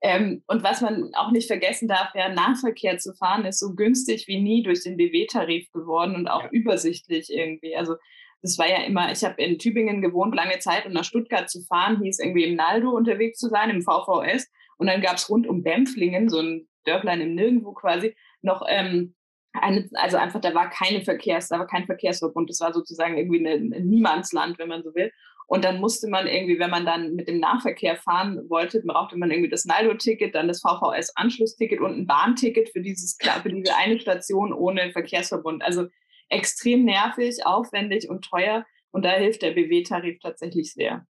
Ne? 0.03 0.09
Ähm, 0.09 0.43
und 0.47 0.63
was 0.63 0.81
man 0.81 1.11
auch 1.15 1.31
nicht 1.31 1.47
vergessen 1.47 1.87
darf, 1.87 2.09
ja, 2.13 2.29
Nahverkehr 2.29 2.97
zu 2.97 3.13
fahren 3.13 3.45
ist 3.45 3.59
so 3.59 3.73
günstig 3.73 4.27
wie 4.27 4.41
nie 4.41 4.63
durch 4.63 4.83
den 4.83 4.97
BW-Tarif 4.97 5.71
geworden 5.71 6.15
und 6.15 6.27
auch 6.27 6.43
ja. 6.43 6.49
übersichtlich 6.51 7.29
irgendwie. 7.29 7.75
Also 7.75 7.95
das 8.41 8.57
war 8.57 8.69
ja 8.69 8.83
immer, 8.83 9.11
ich 9.11 9.23
habe 9.23 9.41
in 9.41 9.57
Tübingen 9.57 10.01
gewohnt 10.01 10.35
lange 10.35 10.59
Zeit 10.59 10.85
und 10.85 10.93
nach 10.93 11.05
Stuttgart 11.05 11.49
zu 11.49 11.61
fahren 11.61 12.01
hieß 12.01 12.19
irgendwie 12.19 12.43
im 12.43 12.55
Naldo 12.55 12.89
unterwegs 12.91 13.39
zu 13.39 13.47
sein, 13.47 13.69
im 13.69 13.81
VVS. 13.81 14.51
Und 14.77 14.87
dann 14.87 15.01
gab 15.01 15.15
es 15.15 15.29
rund 15.29 15.47
um 15.47 15.63
Bempflingen, 15.63 16.27
so 16.27 16.39
ein 16.39 16.67
Dörflein 16.85 17.21
im 17.21 17.35
Nirgendwo 17.35 17.71
quasi, 17.71 18.15
noch 18.41 18.65
ähm, 18.67 19.15
eine, 19.53 19.87
also 19.93 20.17
einfach, 20.17 20.41
da 20.41 20.53
war 20.53 20.69
keine 20.69 21.01
Verkehrs, 21.01 21.47
da 21.47 21.59
war 21.59 21.67
kein 21.67 21.85
Verkehrsverbund. 21.85 22.49
Das 22.49 22.59
war 22.59 22.73
sozusagen 22.73 23.17
irgendwie 23.17 23.47
ein 23.47 23.69
Niemandsland, 23.87 24.57
wenn 24.59 24.67
man 24.67 24.83
so 24.83 24.93
will. 24.95 25.11
Und 25.47 25.65
dann 25.65 25.79
musste 25.79 26.07
man 26.09 26.27
irgendwie, 26.27 26.59
wenn 26.59 26.69
man 26.69 26.85
dann 26.85 27.15
mit 27.15 27.27
dem 27.27 27.39
Nahverkehr 27.39 27.97
fahren 27.97 28.49
wollte, 28.49 28.81
brauchte 28.81 29.17
man 29.17 29.31
irgendwie 29.31 29.49
das 29.49 29.65
Naldo-Ticket, 29.65 30.33
dann 30.35 30.47
das 30.47 30.61
VVS-Anschlussticket 30.61 31.79
und 31.81 31.97
ein 31.97 32.07
Bahnticket 32.07 32.69
für 32.69 32.81
dieses 32.81 33.17
für 33.21 33.49
diese 33.49 33.75
eine 33.75 33.99
Station 33.99 34.53
ohne 34.53 34.91
Verkehrsverbund. 34.91 35.63
Also 35.63 35.87
extrem 36.29 36.85
nervig, 36.85 37.45
aufwendig 37.45 38.09
und 38.09 38.25
teuer. 38.25 38.65
Und 38.91 39.03
da 39.03 39.11
hilft 39.11 39.41
der 39.41 39.51
BW-Tarif 39.51 40.19
tatsächlich 40.19 40.73
sehr. 40.73 41.05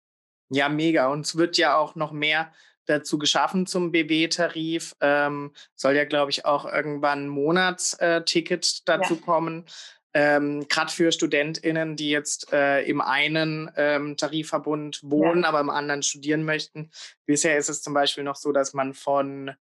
Ja, 0.51 0.69
mega. 0.69 1.09
Und 1.09 1.27
es 1.27 1.37
wird 1.37 1.57
ja 1.57 1.77
auch 1.77 1.95
noch 1.95 2.13
mehr 2.13 2.53
dazu 2.87 3.19
geschaffen 3.19 3.67
zum 3.67 3.93
BW-Tarif. 3.93 4.95
Ähm, 5.01 5.53
soll 5.75 5.97
ja, 5.97 6.05
glaube 6.05 6.31
ich, 6.31 6.45
auch 6.45 6.65
irgendwann 6.65 7.25
ein 7.25 7.29
Monatsticket 7.29 8.67
äh, 8.67 8.83
dazu 8.85 9.15
ja. 9.15 9.21
kommen. 9.21 9.65
Ähm, 10.15 10.67
Gerade 10.69 10.93
für 10.93 11.11
StudentInnen, 11.11 11.97
die 11.97 12.11
jetzt 12.11 12.53
äh, 12.53 12.83
im 12.83 13.01
einen 13.01 13.71
ähm, 13.77 14.17
Tarifverbund 14.17 15.01
wohnen, 15.03 15.43
ja. 15.43 15.49
aber 15.49 15.61
im 15.61 15.71
anderen 15.71 16.03
studieren 16.03 16.45
möchten. 16.45 16.91
Bisher 17.25 17.57
ist 17.57 17.71
es 17.71 17.83
zum 17.83 17.95
Beispiel 17.95 18.25
noch 18.25 18.37
so, 18.37 18.53
dass 18.53 18.75
man 18.75 18.93
von 18.93 19.53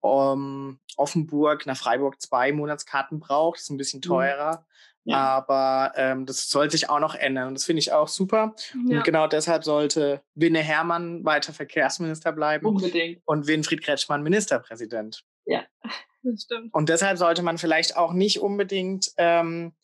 um, 0.00 0.78
Offenburg 0.96 1.66
nach 1.66 1.76
Freiburg 1.76 2.20
zwei 2.20 2.52
Monatskarten 2.52 3.20
braucht. 3.20 3.56
Das 3.56 3.64
ist 3.64 3.70
ein 3.70 3.76
bisschen 3.76 3.98
mhm. 3.98 4.08
teurer. 4.08 4.66
Ja. 5.04 5.18
Aber 5.18 5.92
ähm, 5.94 6.26
das 6.26 6.50
soll 6.50 6.68
sich 6.70 6.90
auch 6.90 6.98
noch 6.98 7.14
ändern. 7.14 7.48
Und 7.48 7.54
das 7.54 7.64
finde 7.64 7.78
ich 7.78 7.92
auch 7.92 8.08
super. 8.08 8.56
Ja. 8.88 8.98
Und 8.98 9.04
genau 9.04 9.28
deshalb 9.28 9.62
sollte 9.62 10.20
Winne 10.34 10.58
Hermann 10.58 11.24
weiter 11.24 11.52
Verkehrsminister 11.52 12.32
bleiben. 12.32 12.66
Unbedingt. 12.66 13.22
Und 13.24 13.46
Winfried 13.46 13.82
Kretschmann 13.82 14.24
Ministerpräsident. 14.24 15.24
Ja, 15.44 15.62
das 16.24 16.42
stimmt. 16.42 16.74
Und 16.74 16.88
deshalb 16.88 17.18
sollte 17.18 17.42
man 17.42 17.56
vielleicht 17.56 17.96
auch 17.96 18.12
nicht 18.12 18.40
unbedingt 18.40 19.12
ähm, 19.16 19.74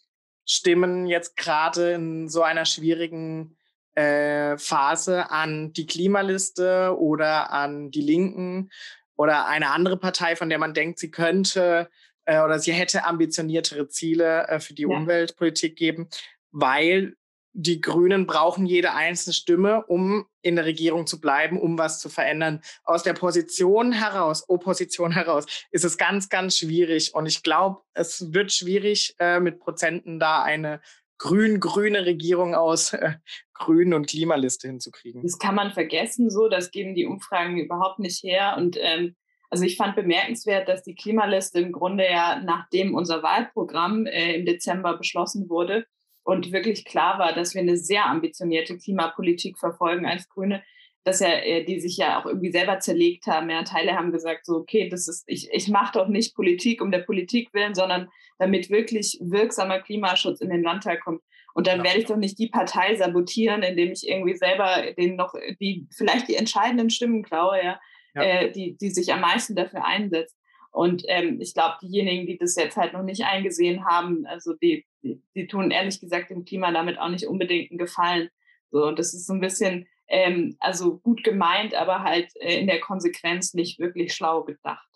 Stimmen 0.45 1.07
jetzt 1.07 1.37
gerade 1.37 1.93
in 1.93 2.29
so 2.29 2.43
einer 2.43 2.65
schwierigen 2.65 3.57
äh, 3.95 4.57
Phase 4.59 5.31
an 5.31 5.73
die 5.73 5.87
Klimaliste 5.87 6.97
oder 6.99 7.53
an 7.53 7.91
die 7.91 8.01
Linken 8.01 8.71
oder 9.17 9.47
eine 9.47 9.71
andere 9.71 9.97
Partei, 9.97 10.37
von 10.37 10.49
der 10.49 10.59
man 10.59 10.75
denkt, 10.75 10.99
sie 10.99 11.11
könnte 11.11 11.91
äh, 12.25 12.41
oder 12.41 12.59
sie 12.59 12.73
hätte 12.73 13.05
ambitioniertere 13.05 13.89
Ziele 13.89 14.49
äh, 14.49 14.61
für 14.61 14.75
die 14.75 14.83
ja. 14.83 14.89
Umweltpolitik 14.89 15.77
geben, 15.77 16.09
weil 16.51 17.17
die 17.55 17.81
Grünen 17.81 18.27
brauchen 18.27 18.67
jede 18.67 18.95
einzelne 18.95 19.35
Stimme, 19.35 19.85
um 19.87 20.27
in 20.41 20.57
der 20.57 20.65
Regierung 20.65 21.07
zu 21.07 21.21
bleiben, 21.21 21.61
um 21.61 21.79
was 21.79 22.01
zu 22.01 22.09
verändern. 22.09 22.63
Aus 22.85 23.03
der 23.03 23.13
Position 23.13 23.93
heraus, 23.93 24.49
Opposition 24.49 25.13
heraus, 25.13 25.47
ist 25.71 25.85
es 25.85 25.99
ganz, 25.99 26.29
ganz 26.29 26.57
schwierig. 26.57 27.15
Und 27.15 27.27
ich 27.27 27.43
glaube, 27.43 27.81
es 27.95 28.33
wird 28.33 28.53
schwierig, 28.53 29.15
äh, 29.19 29.41
mit 29.41 29.61
Prozenten 29.61 30.19
da 30.19 30.43
eine 30.43 30.81
grün-grüne 31.19 32.05
Regierung 32.07 32.55
aus 32.55 32.95
äh, 32.95 33.13
Grünen 33.55 33.95
und 33.95 34.09
Klimaliste 34.09 34.67
hinzukriegen. 34.67 35.23
Das 35.23 35.39
kann 35.39 35.55
man 35.55 35.73
vergessen, 35.73 36.31
so, 36.31 36.49
das 36.49 36.71
geben 36.71 36.95
die 36.95 37.07
Umfragen 37.07 37.59
überhaupt 37.59 37.99
nicht 37.99 38.23
her. 38.23 38.57
Und 38.57 38.77
ähm, 38.81 39.15
also 39.51 39.65
ich 39.65 39.77
fand 39.77 39.95
bemerkenswert, 39.95 40.69
dass 40.69 40.83
die 40.83 40.95
Klimaliste 40.95 41.61
im 41.61 41.73
Grunde 41.73 42.11
ja, 42.11 42.41
nachdem 42.43 42.95
unser 42.95 43.23
Wahlprogramm 43.23 44.07
äh, 44.07 44.35
im 44.35 44.47
Dezember 44.47 44.97
beschlossen 44.97 45.49
wurde, 45.49 45.87
und 46.25 46.53
wirklich 46.53 46.85
klar 46.85 47.19
war, 47.19 47.35
dass 47.35 47.55
wir 47.55 47.63
eine 47.63 47.77
sehr 47.77 48.07
ambitionierte 48.07 48.77
Klimapolitik 48.79 49.59
verfolgen 49.59 50.07
als 50.07 50.29
Grüne, 50.29 50.63
dass 51.05 51.21
ja 51.21 51.31
äh, 51.31 51.65
die 51.65 51.81
sich 51.81 51.97
ja 51.97 52.21
auch 52.21 52.27
irgendwie 52.27 52.53
selber 52.53 52.79
zerlegt 52.79 53.27
haben. 53.27 53.51
Ja, 53.51 53.65
Teile 53.65 53.97
haben 53.97 54.13
gesagt 54.13 54.47
so, 54.47 54.57
okay, 54.57 54.89
das 54.89 55.09
ist 55.09 55.25
ich 55.27 55.49
ich 55.53 55.69
mache 55.69 55.99
doch 55.99 56.09
nicht 56.09 56.35
Politik 56.35 56.81
um 56.81 56.91
der 56.91 57.01
Politik 57.01 57.53
willen, 57.53 57.75
sondern 57.75 58.09
damit 58.39 58.71
wirklich 58.71 59.19
wirksamer 59.21 59.81
Klimaschutz 59.81 60.41
in 60.41 60.51
den 60.51 60.63
Landtag 60.63 61.01
kommt. 61.03 61.23
Und 61.55 61.67
dann 61.67 61.79
ja. 61.79 61.85
werde 61.85 61.99
ich 61.99 62.07
doch 62.07 62.17
nicht 62.17 62.39
die 62.39 62.49
Partei 62.49 62.95
sabotieren, 62.95 63.63
indem 63.63 63.93
ich 63.93 64.09
irgendwie 64.09 64.37
selber 64.37 64.93
den 64.97 65.17
noch 65.17 65.35
die 65.61 65.87
vielleicht 65.95 66.29
die 66.29 66.37
entscheidenden 66.37 66.89
Stimmen 66.89 67.23
klaue, 67.23 67.59
ja, 67.63 67.81
ja. 68.15 68.23
Äh, 68.23 68.53
die 68.53 68.77
die 68.81 68.91
sich 68.91 69.13
am 69.13 69.21
meisten 69.21 69.57
dafür 69.57 69.85
einsetzt. 69.85 70.37
Und 70.73 71.05
ähm, 71.07 71.39
ich 71.41 71.53
glaube, 71.53 71.77
diejenigen, 71.83 72.27
die 72.27 72.39
das 72.39 72.57
jetzt 72.57 72.77
halt 72.77 72.95
noch 72.95 73.03
nicht 73.03 73.25
eingesehen 73.25 73.85
haben, 73.85 74.25
also 74.27 74.55
die, 74.55 74.87
die, 75.03 75.23
die 75.35 75.47
tun 75.47 75.71
ehrlich 75.71 76.01
gesagt 76.01 76.31
dem 76.31 76.45
Klima 76.45 76.73
damit 76.73 76.99
auch 76.99 77.11
nicht 77.11 77.27
unbedingt 77.27 77.71
einen 77.71 77.79
Gefallen. 77.79 78.31
So, 78.71 78.87
und 78.87 78.99
das 78.99 79.13
ist 79.13 79.27
so 79.27 79.35
ein 79.35 79.41
bisschen, 79.41 79.87
ähm, 80.09 80.57
also 80.61 80.99
gut 80.99 81.23
gemeint, 81.25 81.75
aber 81.75 82.03
halt 82.03 82.35
äh, 82.41 82.59
in 82.59 82.67
der 82.67 82.81
Konsequenz 82.81 83.53
nicht 83.53 83.79
wirklich 83.79 84.15
schlau 84.15 84.45
gedacht. 84.45 84.89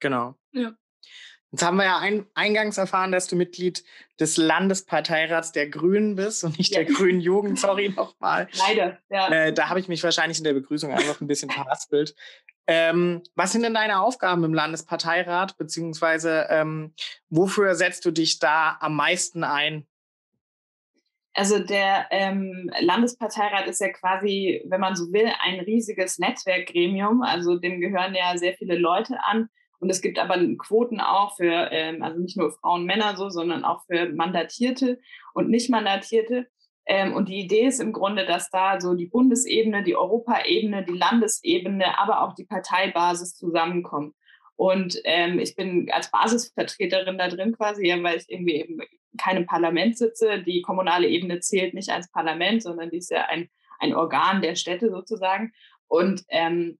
Genau. 0.00 0.34
Ja. 0.52 0.74
Jetzt 1.52 1.62
haben 1.62 1.76
wir 1.76 1.84
ja 1.84 1.98
ein, 1.98 2.26
eingangs 2.34 2.78
erfahren, 2.78 3.12
dass 3.12 3.28
du 3.28 3.36
Mitglied 3.36 3.84
des 4.18 4.38
Landesparteirats 4.38 5.52
der 5.52 5.68
Grünen 5.68 6.16
bist 6.16 6.44
und 6.44 6.56
nicht 6.58 6.72
ja. 6.72 6.82
der 6.82 6.92
Grünen 6.92 7.20
Jugend, 7.20 7.58
sorry 7.58 7.90
nochmal. 7.90 8.48
Leider, 8.66 8.98
ja. 9.10 9.28
Äh, 9.28 9.52
da 9.52 9.68
habe 9.68 9.78
ich 9.78 9.86
mich 9.86 10.02
wahrscheinlich 10.02 10.38
in 10.38 10.44
der 10.44 10.54
Begrüßung 10.54 10.90
einfach 10.90 11.20
ein 11.20 11.26
bisschen 11.26 11.50
verhaspelt. 11.50 12.16
Ähm, 12.66 13.22
was 13.34 13.52
sind 13.52 13.62
denn 13.62 13.74
deine 13.74 14.00
Aufgaben 14.00 14.44
im 14.44 14.54
Landesparteirat, 14.54 15.56
beziehungsweise 15.58 16.46
ähm, 16.48 16.94
wofür 17.28 17.74
setzt 17.74 18.04
du 18.04 18.10
dich 18.10 18.38
da 18.38 18.76
am 18.80 18.94
meisten 18.94 19.42
ein? 19.44 19.86
Also 21.34 21.58
der 21.58 22.06
ähm, 22.10 22.70
Landesparteirat 22.80 23.66
ist 23.66 23.80
ja 23.80 23.90
quasi, 23.90 24.62
wenn 24.66 24.80
man 24.80 24.94
so 24.94 25.12
will, 25.12 25.30
ein 25.42 25.60
riesiges 25.60 26.18
Netzwerkgremium. 26.18 27.22
Also 27.22 27.56
dem 27.56 27.80
gehören 27.80 28.14
ja 28.14 28.36
sehr 28.36 28.54
viele 28.54 28.76
Leute 28.76 29.16
an. 29.24 29.48
Und 29.78 29.90
es 29.90 30.00
gibt 30.00 30.18
aber 30.18 30.38
Quoten 30.58 31.00
auch 31.00 31.34
für, 31.36 31.72
ähm, 31.72 32.02
also 32.02 32.20
nicht 32.20 32.36
nur 32.36 32.52
Frauen, 32.52 32.84
Männer 32.84 33.16
so, 33.16 33.30
sondern 33.30 33.64
auch 33.64 33.84
für 33.86 34.10
Mandatierte 34.10 35.00
und 35.34 35.48
Nicht-Mandatierte. 35.48 36.46
Ähm, 36.86 37.14
und 37.14 37.28
die 37.28 37.40
Idee 37.40 37.66
ist 37.66 37.80
im 37.80 37.92
Grunde, 37.92 38.26
dass 38.26 38.50
da 38.50 38.80
so 38.80 38.94
die 38.94 39.06
Bundesebene, 39.06 39.82
die 39.82 39.96
Europaebene, 39.96 40.84
die 40.84 40.96
Landesebene, 40.96 41.98
aber 41.98 42.22
auch 42.22 42.34
die 42.34 42.44
Parteibasis 42.44 43.34
zusammenkommen. 43.34 44.14
Und 44.56 45.00
ähm, 45.04 45.38
ich 45.38 45.54
bin 45.54 45.90
als 45.92 46.10
Basisvertreterin 46.10 47.18
da 47.18 47.28
drin 47.28 47.52
quasi, 47.52 47.82
weil 48.02 48.18
ich 48.18 48.28
irgendwie 48.28 48.56
eben 48.56 48.80
keinem 49.18 49.46
Parlament 49.46 49.96
sitze. 49.96 50.42
Die 50.42 50.62
kommunale 50.62 51.08
Ebene 51.08 51.40
zählt 51.40 51.74
nicht 51.74 51.90
als 51.90 52.10
Parlament, 52.10 52.62
sondern 52.62 52.90
die 52.90 52.98
ist 52.98 53.10
ja 53.10 53.26
ein, 53.26 53.48
ein 53.78 53.94
Organ 53.94 54.42
der 54.42 54.54
Städte 54.54 54.90
sozusagen. 54.90 55.52
Und 55.88 56.24
ähm, 56.28 56.78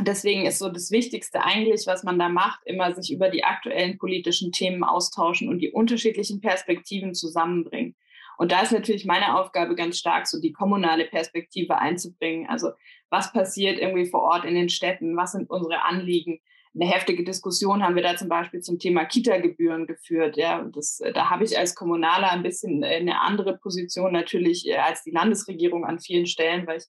deswegen 0.00 0.46
ist 0.46 0.58
so 0.58 0.68
das 0.68 0.90
Wichtigste 0.90 1.42
eigentlich, 1.42 1.86
was 1.86 2.02
man 2.04 2.18
da 2.18 2.28
macht, 2.28 2.60
immer 2.64 2.94
sich 2.94 3.12
über 3.12 3.28
die 3.28 3.44
aktuellen 3.44 3.98
politischen 3.98 4.52
Themen 4.52 4.84
austauschen 4.84 5.48
und 5.48 5.58
die 5.58 5.70
unterschiedlichen 5.70 6.40
Perspektiven 6.40 7.14
zusammenbringen. 7.14 7.96
Und 8.38 8.52
da 8.52 8.62
ist 8.62 8.72
natürlich 8.72 9.04
meine 9.04 9.38
Aufgabe 9.38 9.74
ganz 9.74 9.98
stark, 9.98 10.26
so 10.26 10.40
die 10.40 10.52
kommunale 10.52 11.06
Perspektive 11.06 11.78
einzubringen. 11.78 12.48
Also 12.48 12.70
was 13.10 13.32
passiert 13.32 13.78
irgendwie 13.78 14.06
vor 14.06 14.22
Ort 14.22 14.44
in 14.44 14.54
den 14.54 14.68
Städten? 14.68 15.16
Was 15.16 15.32
sind 15.32 15.50
unsere 15.50 15.84
Anliegen? 15.84 16.40
Eine 16.74 16.90
heftige 16.90 17.24
Diskussion 17.24 17.82
haben 17.82 17.96
wir 17.96 18.02
da 18.02 18.16
zum 18.16 18.28
Beispiel 18.28 18.60
zum 18.60 18.78
Thema 18.78 19.06
Kita-Gebühren 19.06 19.86
geführt. 19.86 20.36
Ja, 20.36 20.62
das, 20.74 21.00
da 21.14 21.30
habe 21.30 21.44
ich 21.44 21.58
als 21.58 21.74
Kommunaler 21.74 22.30
ein 22.30 22.42
bisschen 22.42 22.84
eine 22.84 23.22
andere 23.22 23.56
Position 23.56 24.12
natürlich 24.12 24.68
äh, 24.68 24.76
als 24.76 25.02
die 25.02 25.10
Landesregierung 25.10 25.86
an 25.86 25.98
vielen 25.98 26.26
Stellen, 26.26 26.66
weil 26.66 26.78
ich 26.78 26.84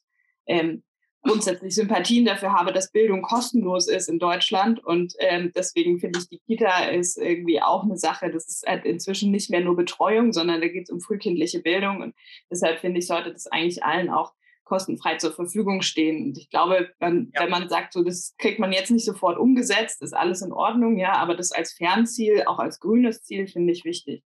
ähm, 0.47 0.83
grundsätzlich 1.27 1.75
Sympathien 1.75 2.25
dafür 2.25 2.53
habe, 2.53 2.71
dass 2.71 2.91
Bildung 2.91 3.21
kostenlos 3.21 3.87
ist 3.87 4.09
in 4.09 4.19
Deutschland. 4.19 4.83
Und 4.83 5.13
ähm, 5.19 5.51
deswegen 5.55 5.99
finde 5.99 6.19
ich, 6.19 6.29
die 6.29 6.39
Kita 6.39 6.85
ist 6.85 7.17
irgendwie 7.17 7.61
auch 7.61 7.83
eine 7.83 7.97
Sache. 7.97 8.31
Das 8.31 8.47
ist 8.47 8.65
halt 8.65 8.85
inzwischen 8.85 9.31
nicht 9.31 9.49
mehr 9.49 9.61
nur 9.61 9.75
Betreuung, 9.75 10.33
sondern 10.33 10.61
da 10.61 10.67
geht 10.67 10.83
es 10.83 10.89
um 10.89 11.01
frühkindliche 11.01 11.59
Bildung. 11.59 12.01
Und 12.01 12.15
deshalb 12.49 12.79
finde 12.79 12.99
ich, 12.99 13.07
sollte 13.07 13.31
das 13.31 13.47
eigentlich 13.47 13.83
allen 13.83 14.09
auch 14.09 14.33
kostenfrei 14.67 15.15
zur 15.15 15.31
Verfügung 15.31 15.81
stehen. 15.81 16.25
Und 16.25 16.37
ich 16.37 16.49
glaube, 16.49 16.89
wenn, 16.99 17.31
ja. 17.33 17.41
wenn 17.41 17.49
man 17.49 17.69
sagt, 17.69 17.93
so 17.93 18.03
das 18.03 18.35
kriegt 18.37 18.59
man 18.59 18.73
jetzt 18.73 18.91
nicht 18.91 19.05
sofort 19.05 19.37
umgesetzt, 19.37 20.01
ist 20.01 20.13
alles 20.13 20.41
in 20.41 20.51
Ordnung, 20.51 20.97
ja, 20.97 21.13
aber 21.13 21.35
das 21.35 21.51
als 21.51 21.73
Fernziel, 21.73 22.43
auch 22.45 22.59
als 22.59 22.79
grünes 22.79 23.23
Ziel, 23.23 23.47
finde 23.47 23.73
ich 23.73 23.85
wichtig. 23.85 24.23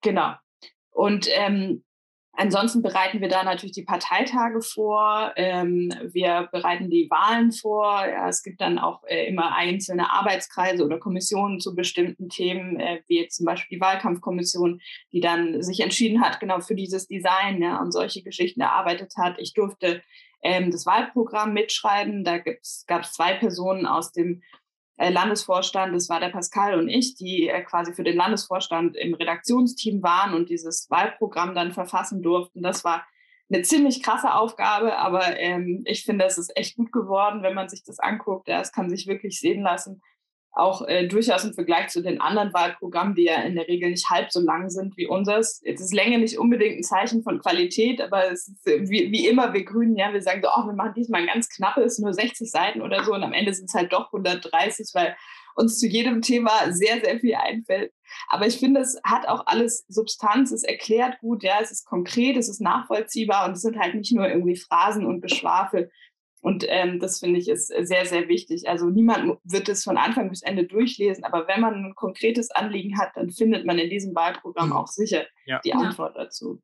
Genau. 0.00 0.34
Und 0.90 1.28
ähm, 1.34 1.82
Ansonsten 2.36 2.82
bereiten 2.82 3.20
wir 3.20 3.28
da 3.28 3.44
natürlich 3.44 3.74
die 3.74 3.84
Parteitage 3.84 4.60
vor. 4.60 5.32
Ähm, 5.36 5.92
wir 6.02 6.48
bereiten 6.50 6.90
die 6.90 7.08
Wahlen 7.08 7.52
vor. 7.52 8.04
Es 8.28 8.42
gibt 8.42 8.60
dann 8.60 8.78
auch 8.78 9.04
äh, 9.04 9.26
immer 9.26 9.54
einzelne 9.54 10.10
Arbeitskreise 10.12 10.84
oder 10.84 10.98
Kommissionen 10.98 11.60
zu 11.60 11.76
bestimmten 11.76 12.28
Themen, 12.28 12.80
äh, 12.80 13.02
wie 13.06 13.20
jetzt 13.20 13.36
zum 13.36 13.46
Beispiel 13.46 13.78
die 13.78 13.80
Wahlkampfkommission, 13.80 14.80
die 15.12 15.20
dann 15.20 15.62
sich 15.62 15.80
entschieden 15.80 16.22
hat, 16.22 16.40
genau 16.40 16.60
für 16.60 16.74
dieses 16.74 17.06
Design 17.06 17.62
und 17.62 17.92
solche 17.92 18.22
Geschichten 18.22 18.60
erarbeitet 18.60 19.12
hat. 19.16 19.38
Ich 19.38 19.54
durfte 19.54 20.02
ähm, 20.42 20.72
das 20.72 20.86
Wahlprogramm 20.86 21.52
mitschreiben. 21.52 22.24
Da 22.24 22.38
gab 22.38 23.02
es 23.02 23.12
zwei 23.12 23.34
Personen 23.34 23.86
aus 23.86 24.10
dem 24.10 24.42
Landesvorstand, 24.96 25.94
das 25.94 26.08
war 26.08 26.20
der 26.20 26.28
Pascal 26.28 26.78
und 26.78 26.88
ich, 26.88 27.16
die 27.16 27.48
äh, 27.48 27.62
quasi 27.62 27.92
für 27.94 28.04
den 28.04 28.16
Landesvorstand 28.16 28.96
im 28.96 29.14
Redaktionsteam 29.14 30.02
waren 30.02 30.34
und 30.34 30.48
dieses 30.48 30.88
Wahlprogramm 30.90 31.54
dann 31.54 31.72
verfassen 31.72 32.22
durften. 32.22 32.62
Das 32.62 32.84
war 32.84 33.04
eine 33.52 33.62
ziemlich 33.62 34.02
krasse 34.02 34.32
Aufgabe, 34.34 34.96
aber 34.96 35.38
ähm, 35.38 35.82
ich 35.86 36.04
finde, 36.04 36.24
es 36.24 36.38
ist 36.38 36.56
echt 36.56 36.76
gut 36.76 36.92
geworden, 36.92 37.42
wenn 37.42 37.54
man 37.54 37.68
sich 37.68 37.82
das 37.84 37.98
anguckt. 37.98 38.48
Ja, 38.48 38.60
es 38.60 38.72
kann 38.72 38.88
sich 38.88 39.06
wirklich 39.06 39.40
sehen 39.40 39.62
lassen 39.62 40.00
auch 40.54 40.86
äh, 40.86 41.08
durchaus 41.08 41.44
im 41.44 41.52
Vergleich 41.52 41.88
zu 41.88 42.02
den 42.02 42.20
anderen 42.20 42.52
Wahlprogrammen, 42.52 43.14
die 43.14 43.24
ja 43.24 43.42
in 43.42 43.56
der 43.56 43.66
Regel 43.66 43.90
nicht 43.90 44.08
halb 44.08 44.30
so 44.30 44.40
lang 44.40 44.70
sind 44.70 44.96
wie 44.96 45.06
unseres. 45.06 45.60
Jetzt 45.64 45.80
ist 45.80 45.92
Länge 45.92 46.18
nicht 46.18 46.38
unbedingt 46.38 46.78
ein 46.78 46.82
Zeichen 46.82 47.22
von 47.22 47.40
Qualität, 47.40 48.00
aber 48.00 48.30
es 48.30 48.48
ist 48.48 48.66
äh, 48.66 48.88
wie, 48.88 49.10
wie 49.10 49.26
immer, 49.26 49.52
wir 49.52 49.64
Grünen, 49.64 49.96
ja, 49.96 50.12
wir 50.12 50.22
sagen 50.22 50.42
so, 50.42 50.48
oh, 50.54 50.66
wir 50.66 50.74
machen 50.74 50.94
diesmal 50.96 51.22
ein 51.22 51.26
ganz 51.26 51.48
knappes, 51.48 51.98
nur 51.98 52.14
60 52.14 52.50
Seiten 52.50 52.82
oder 52.82 53.02
so 53.04 53.12
und 53.12 53.24
am 53.24 53.32
Ende 53.32 53.52
sind 53.52 53.68
es 53.68 53.74
halt 53.74 53.92
doch 53.92 54.12
130, 54.12 54.90
weil 54.94 55.16
uns 55.56 55.78
zu 55.78 55.86
jedem 55.86 56.20
Thema 56.20 56.50
sehr, 56.70 57.00
sehr 57.00 57.18
viel 57.20 57.34
einfällt. 57.34 57.92
Aber 58.28 58.46
ich 58.46 58.58
finde, 58.58 58.80
es 58.80 59.00
hat 59.04 59.26
auch 59.28 59.46
alles 59.46 59.84
Substanz, 59.88 60.52
es 60.52 60.62
erklärt 60.62 61.18
gut, 61.20 61.42
ja, 61.42 61.58
es 61.60 61.70
ist 61.70 61.84
konkret, 61.84 62.36
es 62.36 62.48
ist 62.48 62.60
nachvollziehbar 62.60 63.46
und 63.46 63.52
es 63.52 63.62
sind 63.62 63.78
halt 63.78 63.94
nicht 63.94 64.12
nur 64.12 64.28
irgendwie 64.28 64.56
Phrasen 64.56 65.06
und 65.06 65.20
Geschwafel, 65.20 65.90
und 66.44 66.66
ähm, 66.68 67.00
das 67.00 67.20
finde 67.20 67.40
ich 67.40 67.48
ist 67.48 67.68
sehr, 67.68 68.04
sehr 68.04 68.28
wichtig. 68.28 68.68
Also 68.68 68.90
niemand 68.90 69.38
wird 69.44 69.66
es 69.70 69.82
von 69.82 69.96
Anfang 69.96 70.28
bis 70.28 70.42
Ende 70.42 70.64
durchlesen, 70.64 71.24
aber 71.24 71.48
wenn 71.48 71.62
man 71.62 71.74
ein 71.74 71.94
konkretes 71.94 72.50
Anliegen 72.50 72.98
hat, 72.98 73.12
dann 73.14 73.30
findet 73.30 73.64
man 73.64 73.78
in 73.78 73.88
diesem 73.88 74.14
Wahlprogramm 74.14 74.68
mhm. 74.68 74.74
auch 74.74 74.86
sicher 74.86 75.24
ja. 75.46 75.62
die 75.64 75.72
Antwort 75.72 76.18
dazu. 76.18 76.60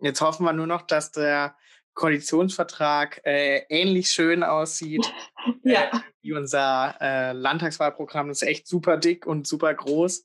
Jetzt 0.00 0.22
hoffen 0.22 0.46
wir 0.46 0.54
nur 0.54 0.66
noch, 0.66 0.80
dass 0.80 1.12
der 1.12 1.54
Koalitionsvertrag 1.92 3.20
äh, 3.26 3.66
ähnlich 3.68 4.08
schön 4.08 4.42
aussieht 4.42 5.12
ja. 5.62 5.90
äh, 5.92 6.00
wie 6.22 6.32
unser 6.32 6.96
äh, 6.98 7.32
Landtagswahlprogramm. 7.32 8.28
Das 8.28 8.40
ist 8.40 8.48
echt 8.48 8.66
super 8.66 8.96
dick 8.96 9.26
und 9.26 9.46
super 9.46 9.74
groß. 9.74 10.24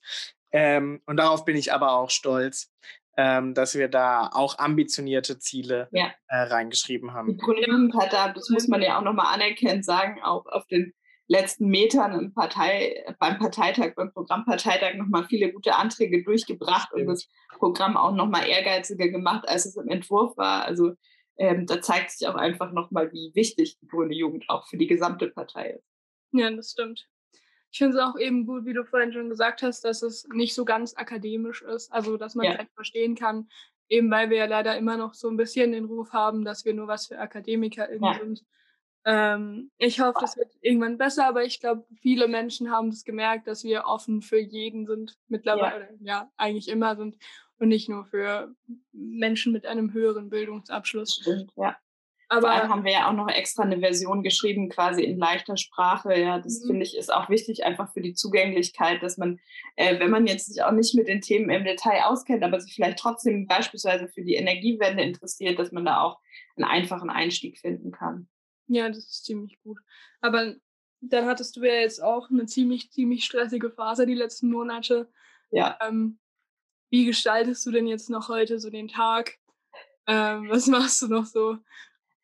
Ähm, 0.53 1.01
und 1.05 1.17
darauf 1.17 1.43
bin 1.43 1.57
ich 1.57 1.73
aber 1.73 1.91
auch 1.91 2.09
stolz 2.09 2.71
ähm, 3.17 3.55
dass 3.55 3.75
wir 3.75 3.87
da 3.87 4.29
auch 4.31 4.59
ambitionierte 4.59 5.39
Ziele 5.39 5.89
ja. 5.91 6.13
äh, 6.27 6.43
reingeschrieben 6.43 7.13
haben. 7.13 7.29
Die 7.29 7.37
Grünen 7.37 7.91
hat 7.97 8.13
da, 8.13 8.31
das 8.31 8.49
muss 8.49 8.67
man 8.67 8.81
ja 8.81 8.97
auch 8.97 9.03
nochmal 9.03 9.33
anerkennen, 9.33 9.81
sagen, 9.81 10.21
auch 10.23 10.45
auf 10.45 10.67
den 10.67 10.93
letzten 11.27 11.67
Metern 11.67 12.17
im 12.17 12.33
Partei, 12.33 13.03
beim 13.19 13.37
Parteitag, 13.39 13.95
beim 13.95 14.13
Programmparteitag 14.13 14.95
nochmal 14.95 15.25
viele 15.25 15.51
gute 15.51 15.75
Anträge 15.75 16.23
durchgebracht 16.23 16.93
und 16.93 17.05
das 17.07 17.27
Programm 17.57 17.97
auch 17.97 18.13
nochmal 18.13 18.47
ehrgeiziger 18.47 19.09
gemacht, 19.09 19.47
als 19.47 19.65
es 19.65 19.75
im 19.75 19.89
Entwurf 19.89 20.37
war. 20.37 20.63
Also 20.63 20.93
ähm, 21.37 21.65
da 21.65 21.81
zeigt 21.81 22.11
sich 22.11 22.27
auch 22.27 22.35
einfach 22.35 22.71
nochmal, 22.71 23.11
wie 23.11 23.31
wichtig 23.33 23.77
die 23.79 23.87
grüne 23.87 24.15
Jugend 24.15 24.45
auch 24.47 24.67
für 24.67 24.77
die 24.77 24.87
gesamte 24.87 25.27
Partei 25.27 25.71
ist. 25.71 25.85
Ja, 26.31 26.49
das 26.51 26.71
stimmt. 26.71 27.07
Ich 27.71 27.79
finde 27.79 27.97
es 27.97 28.03
auch 28.03 28.17
eben 28.17 28.45
gut, 28.45 28.65
wie 28.65 28.73
du 28.73 28.83
vorhin 28.83 29.13
schon 29.13 29.29
gesagt 29.29 29.61
hast, 29.61 29.83
dass 29.83 30.01
es 30.01 30.27
nicht 30.33 30.55
so 30.55 30.65
ganz 30.65 30.95
akademisch 30.95 31.61
ist, 31.61 31.91
also 31.91 32.17
dass 32.17 32.35
man 32.35 32.45
es 32.45 32.53
ja. 32.53 32.57
halt 32.59 32.69
verstehen 32.73 33.15
kann, 33.15 33.49
eben 33.89 34.09
weil 34.09 34.29
wir 34.29 34.37
ja 34.37 34.45
leider 34.45 34.77
immer 34.77 34.97
noch 34.97 35.13
so 35.13 35.29
ein 35.29 35.37
bisschen 35.37 35.71
den 35.71 35.85
Ruf 35.85 36.13
haben, 36.13 36.45
dass 36.45 36.65
wir 36.65 36.73
nur 36.73 36.87
was 36.87 37.07
für 37.07 37.19
Akademiker 37.19 37.93
ja. 37.93 38.19
sind. 38.19 38.43
Ähm, 39.05 39.71
ich 39.77 40.01
hoffe, 40.01 40.17
das 40.19 40.35
wird 40.35 40.51
irgendwann 40.61 40.97
besser, 40.97 41.27
aber 41.27 41.45
ich 41.45 41.59
glaube, 41.61 41.85
viele 42.01 42.27
Menschen 42.27 42.71
haben 42.71 42.89
das 42.89 43.05
gemerkt, 43.05 43.47
dass 43.47 43.63
wir 43.63 43.85
offen 43.85 44.21
für 44.21 44.39
jeden 44.39 44.85
sind 44.85 45.17
mittlerweile, 45.27 45.89
ja, 46.01 46.23
ja 46.23 46.31
eigentlich 46.35 46.67
immer 46.67 46.95
sind 46.97 47.17
und 47.57 47.69
nicht 47.69 47.89
nur 47.89 48.05
für 48.05 48.53
Menschen 48.91 49.53
mit 49.53 49.65
einem 49.65 49.93
höheren 49.93 50.29
Bildungsabschluss. 50.29 51.19
Stimmt, 51.21 51.51
ja. 51.55 51.77
Aber 52.29 52.41
Vor 52.41 52.49
allem 52.51 52.69
haben 52.69 52.83
wir 52.83 52.91
ja 52.91 53.09
auch 53.09 53.13
noch 53.13 53.29
extra 53.29 53.63
eine 53.63 53.79
Version 53.79 54.21
geschrieben, 54.21 54.67
quasi 54.67 55.03
in 55.03 55.17
leichter 55.17 55.55
Sprache. 55.55 56.19
Ja, 56.19 56.39
das 56.39 56.61
mhm. 56.61 56.67
finde 56.67 56.85
ich 56.85 56.97
ist 56.97 57.13
auch 57.13 57.29
wichtig, 57.29 57.65
einfach 57.65 57.93
für 57.93 58.01
die 58.01 58.13
Zugänglichkeit, 58.13 59.01
dass 59.01 59.17
man, 59.17 59.39
äh, 59.77 59.97
wenn 59.99 60.11
man 60.11 60.27
jetzt 60.27 60.47
sich 60.47 60.61
auch 60.61 60.71
nicht 60.71 60.93
mit 60.93 61.07
den 61.07 61.21
Themen 61.21 61.49
im 61.49 61.63
Detail 61.63 62.03
auskennt, 62.03 62.43
aber 62.43 62.59
sich 62.59 62.73
vielleicht 62.73 62.99
trotzdem 62.99 63.47
beispielsweise 63.47 64.09
für 64.09 64.23
die 64.23 64.35
Energiewende 64.35 65.03
interessiert, 65.03 65.57
dass 65.57 65.71
man 65.71 65.85
da 65.85 66.01
auch 66.01 66.19
einen 66.57 66.65
einfachen 66.65 67.09
Einstieg 67.09 67.59
finden 67.59 67.91
kann. 67.91 68.27
Ja, 68.67 68.89
das 68.89 68.97
ist 68.97 69.25
ziemlich 69.25 69.57
gut. 69.61 69.79
Aber 70.19 70.55
dann 70.99 71.25
hattest 71.27 71.55
du 71.55 71.63
ja 71.63 71.75
jetzt 71.75 72.03
auch 72.03 72.29
eine 72.29 72.45
ziemlich, 72.45 72.91
ziemlich 72.91 73.23
stressige 73.23 73.69
Phase 73.69 74.05
die 74.05 74.15
letzten 74.15 74.49
Monate. 74.49 75.09
Ja. 75.51 75.77
Ähm, 75.81 76.19
wie 76.89 77.05
gestaltest 77.05 77.65
du 77.65 77.71
denn 77.71 77.87
jetzt 77.87 78.09
noch 78.09 78.27
heute 78.27 78.59
so 78.59 78.69
den 78.69 78.89
Tag? 78.89 79.37
Ähm, 80.07 80.49
was 80.49 80.67
machst 80.67 81.01
du 81.01 81.07
noch 81.07 81.25
so? 81.25 81.57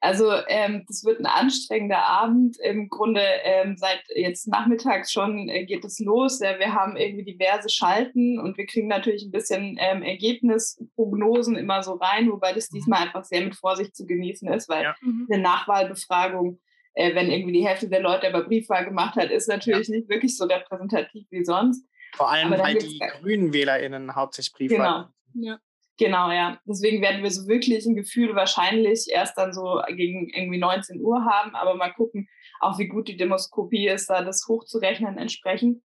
Also 0.04 0.34
ähm, 0.50 0.84
das 0.86 1.06
wird 1.06 1.22
ein 1.22 1.26
anstrengender 1.26 2.06
Abend. 2.06 2.58
Im 2.60 2.90
Grunde 2.90 3.22
ähm, 3.46 3.78
seit 3.78 4.04
jetzt 4.14 4.50
nachmittags 4.50 5.14
schon 5.14 5.48
äh, 5.48 5.66
geht 5.66 5.86
es 5.86 5.98
los. 6.00 6.42
Ja, 6.42 6.60
wir 6.60 6.74
haben 6.74 6.98
irgendwie 6.98 7.24
diverse 7.24 7.70
Schalten 7.70 8.38
und 8.38 8.58
wir 8.58 8.66
kriegen 8.66 8.90
natürlich 8.90 9.24
ein 9.24 9.32
bisschen 9.32 9.78
ähm, 9.80 10.04
Ergebnisprognosen 10.04 11.56
immer 11.56 11.84
so 11.84 11.94
rein, 11.94 12.30
wobei 12.30 12.52
das 12.52 12.70
mhm. 12.70 12.76
diesmal 12.76 13.04
einfach 13.04 13.24
sehr 13.24 13.46
mit 13.46 13.56
Vorsicht 13.56 13.96
zu 13.96 14.06
genießen 14.06 14.52
ist, 14.52 14.68
weil 14.68 14.84
ja. 14.84 14.96
Mhm. 15.00 15.30
eine 15.32 15.42
Nachwahlbefragung, 15.42 16.60
äh, 16.96 17.16
wenn 17.16 17.32
irgendwie 17.32 17.54
die 17.54 17.66
Hälfte 17.66 17.88
der 17.88 18.02
Leute 18.02 18.28
aber 18.28 18.44
Briefwahl 18.44 18.84
gemacht 18.84 19.16
hat, 19.16 19.32
ist 19.32 19.48
natürlich 19.48 19.88
ja. 19.88 19.96
nicht 19.96 20.10
wirklich 20.10 20.36
so 20.36 20.44
repräsentativ 20.44 21.28
wie 21.30 21.46
sonst. 21.46 21.88
Vor 22.18 22.30
allem, 22.30 22.52
weil 22.52 22.76
die 22.76 23.00
grünen 23.22 23.54
WählerInnen 23.54 24.14
hauptsächlich 24.16 24.54
Briefwahl. 24.54 25.08
Genau. 25.34 25.48
Ja. 25.48 25.60
Genau, 26.00 26.32
ja. 26.32 26.60
Deswegen 26.66 27.02
werden 27.02 27.22
wir 27.22 27.30
so 27.30 27.48
wirklich 27.48 27.86
ein 27.86 27.96
Gefühl 27.96 28.36
wahrscheinlich 28.36 29.08
erst 29.12 29.38
dann 29.38 29.54
so 29.54 29.82
gegen 29.90 30.30
irgendwie 30.30 30.58
19 30.58 31.00
Uhr 31.00 31.24
haben, 31.26 31.56
aber 31.56 31.76
mal 31.76 31.94
gucken, 31.94 32.28
auch 32.60 32.80
wie 32.80 32.88
gut 32.88 33.08
die 33.08 33.18
Demoskopie 33.18 33.88
ist, 33.88 34.10
da 34.10 34.24
das 34.24 34.46
hochzurechnen 34.48 35.18
entsprechend. 35.18 35.84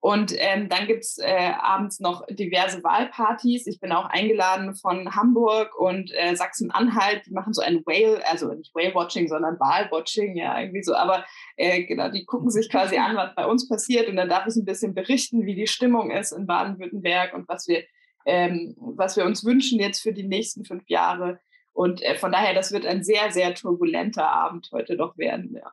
Und 0.00 0.34
ähm, 0.36 0.68
dann 0.68 0.86
gibt's 0.86 1.18
äh, 1.18 1.52
abends 1.58 2.00
noch 2.00 2.24
diverse 2.28 2.84
Wahlpartys. 2.84 3.66
Ich 3.66 3.80
bin 3.80 3.92
auch 3.92 4.04
eingeladen 4.04 4.74
von 4.76 5.16
Hamburg 5.16 5.76
und 5.76 6.12
äh, 6.14 6.36
Sachsen-Anhalt. 6.36 7.26
Die 7.26 7.32
machen 7.32 7.52
so 7.52 7.62
ein 7.62 7.82
Whale, 7.86 8.24
also 8.28 8.52
nicht 8.52 8.74
Whale-Watching, 8.74 9.26
sondern 9.26 9.58
Wahl-Watching, 9.58 10.36
ja, 10.36 10.60
irgendwie 10.60 10.82
so. 10.82 10.94
Aber 10.94 11.24
äh, 11.56 11.84
genau, 11.84 12.08
die 12.10 12.24
gucken 12.24 12.50
sich 12.50 12.70
quasi 12.70 12.98
an, 12.98 13.16
was 13.16 13.34
bei 13.34 13.46
uns 13.46 13.68
passiert. 13.68 14.08
Und 14.08 14.16
dann 14.16 14.28
darf 14.28 14.46
ich 14.46 14.54
ein 14.54 14.64
bisschen 14.64 14.94
berichten, 14.94 15.44
wie 15.44 15.56
die 15.56 15.66
Stimmung 15.66 16.10
ist 16.10 16.30
in 16.30 16.46
Baden-Württemberg 16.46 17.34
und 17.34 17.48
was 17.48 17.66
wir 17.66 17.82
ähm, 18.26 18.74
was 18.76 19.16
wir 19.16 19.24
uns 19.24 19.44
wünschen 19.44 19.78
jetzt 19.78 20.00
für 20.00 20.12
die 20.12 20.26
nächsten 20.26 20.64
fünf 20.64 20.88
Jahre. 20.88 21.40
Und 21.72 22.02
äh, 22.02 22.16
von 22.16 22.32
daher, 22.32 22.54
das 22.54 22.72
wird 22.72 22.84
ein 22.84 23.02
sehr, 23.02 23.30
sehr 23.30 23.54
turbulenter 23.54 24.28
Abend 24.28 24.68
heute 24.72 24.96
doch 24.96 25.16
werden. 25.16 25.54
Ja, 25.54 25.72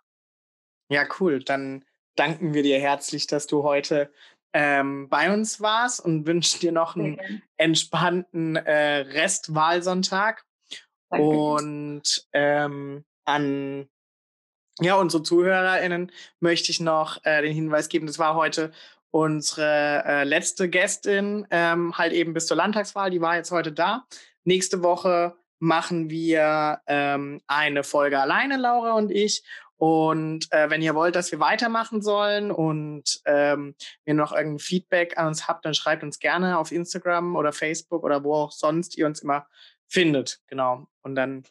ja 0.90 1.08
cool. 1.20 1.44
Dann 1.44 1.84
danken 2.16 2.54
wir 2.54 2.64
dir 2.64 2.80
herzlich, 2.80 3.28
dass 3.28 3.48
du 3.48 3.64
heute 3.64 4.14
ähm, 4.54 5.10
bei 5.10 5.34
uns 5.34 5.62
warst 5.62 6.04
und 6.04 6.28
wünschen 6.28 6.60
dir 6.60 6.72
noch 6.72 6.96
einen 6.96 7.20
entspannten 7.58 8.56
äh, 8.56 9.00
Restwahlsonntag. 9.00 10.46
Danke. 11.10 11.28
Und 11.28 12.28
ähm, 12.34 13.04
an 13.26 13.90
ja, 14.80 14.96
unsere 14.96 15.24
ZuhörerInnen 15.24 16.12
möchte 16.40 16.72
ich 16.72 16.80
noch 16.80 17.24
äh, 17.24 17.42
den 17.42 17.54
Hinweis 17.54 17.90
geben, 17.90 18.08
das 18.08 18.20
war 18.20 18.36
heute 18.36 18.72
unsere 19.14 20.04
äh, 20.08 20.24
letzte 20.24 20.70
Gästin, 20.70 21.46
ähm, 21.52 21.96
halt 21.96 22.14
eben 22.14 22.34
bis 22.34 22.48
zur 22.48 22.58
Landtagswahl, 22.58 23.12
die 23.12 23.22
war 23.22 23.36
jetzt 23.36 23.52
heute 23.52 23.72
da. 23.72 24.08
Nächste 24.44 24.82
Woche 24.82 25.36
machen 25.60 26.10
wir 26.10 26.82
ähm, 26.88 27.40
eine 27.46 27.84
Folge 27.84 28.20
alleine, 28.20 28.58
Laura 28.58 28.94
und 28.94 29.12
ich. 29.12 29.44
Und 29.78 30.52
äh, 30.52 30.72
wenn 30.72 30.82
ihr 30.82 30.96
wollt, 30.96 31.16
dass 31.16 31.32
wir 31.32 31.40
weitermachen 31.40 32.02
sollen 32.02 32.50
und 32.50 33.22
ähm, 33.26 33.76
ihr 34.04 34.16
noch 34.16 34.32
irgendein 34.32 34.58
Feedback 34.58 35.16
an 35.16 35.28
uns 35.28 35.48
habt, 35.48 35.64
dann 35.64 35.76
schreibt 35.76 36.02
uns 36.02 36.18
gerne 36.18 36.58
auf 36.58 36.72
Instagram 36.72 37.36
oder 37.36 37.54
Facebook 37.54 38.04
oder 38.04 38.24
wo 38.24 38.34
auch 38.34 38.52
sonst 38.52 38.98
ihr 38.98 39.06
uns 39.06 39.20
immer 39.20 39.46
findet. 39.88 40.40
Genau. 40.48 40.88
Und 41.04 41.14
dann 41.14 41.44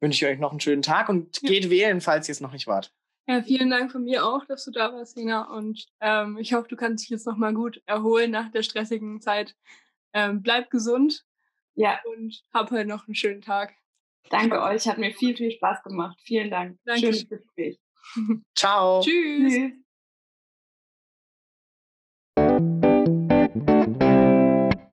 wünsche 0.00 0.24
ich 0.24 0.30
euch 0.30 0.38
noch 0.38 0.52
einen 0.52 0.60
schönen 0.60 0.82
Tag 0.82 1.08
und 1.08 1.40
geht 1.40 1.68
wählen, 1.68 2.00
falls 2.00 2.28
ihr 2.28 2.32
es 2.32 2.40
noch 2.40 2.52
nicht 2.52 2.68
wart. 2.68 2.92
Ja, 3.26 3.42
vielen 3.42 3.70
Dank 3.70 3.90
von 3.90 4.04
mir 4.04 4.26
auch, 4.26 4.44
dass 4.44 4.64
du 4.64 4.70
da 4.70 4.92
warst, 4.92 5.16
Lena. 5.16 5.44
Und 5.54 5.86
ähm, 6.00 6.36
ich 6.38 6.52
hoffe, 6.52 6.68
du 6.68 6.76
kannst 6.76 7.04
dich 7.04 7.10
jetzt 7.10 7.26
nochmal 7.26 7.54
gut 7.54 7.82
erholen 7.86 8.30
nach 8.30 8.50
der 8.50 8.62
stressigen 8.62 9.20
Zeit. 9.20 9.56
Ähm, 10.12 10.42
bleib 10.42 10.70
gesund. 10.70 11.24
Ja. 11.74 12.00
Und 12.04 12.42
hab 12.52 12.70
heute 12.70 12.86
noch 12.86 13.08
einen 13.08 13.14
schönen 13.14 13.40
Tag. 13.40 13.74
Danke 14.30 14.62
euch, 14.62 14.86
hat 14.86 14.98
mir 14.98 15.12
viel, 15.12 15.36
viel 15.36 15.50
Spaß 15.50 15.82
gemacht. 15.82 16.18
Vielen 16.22 16.50
Dank. 16.50 16.78
Danke. 16.84 17.00
Schönes 17.00 17.28
Gespräch. 17.28 17.78
Ciao. 18.54 19.00
Tschüss. 19.00 19.52
Tschüss. 19.52 19.83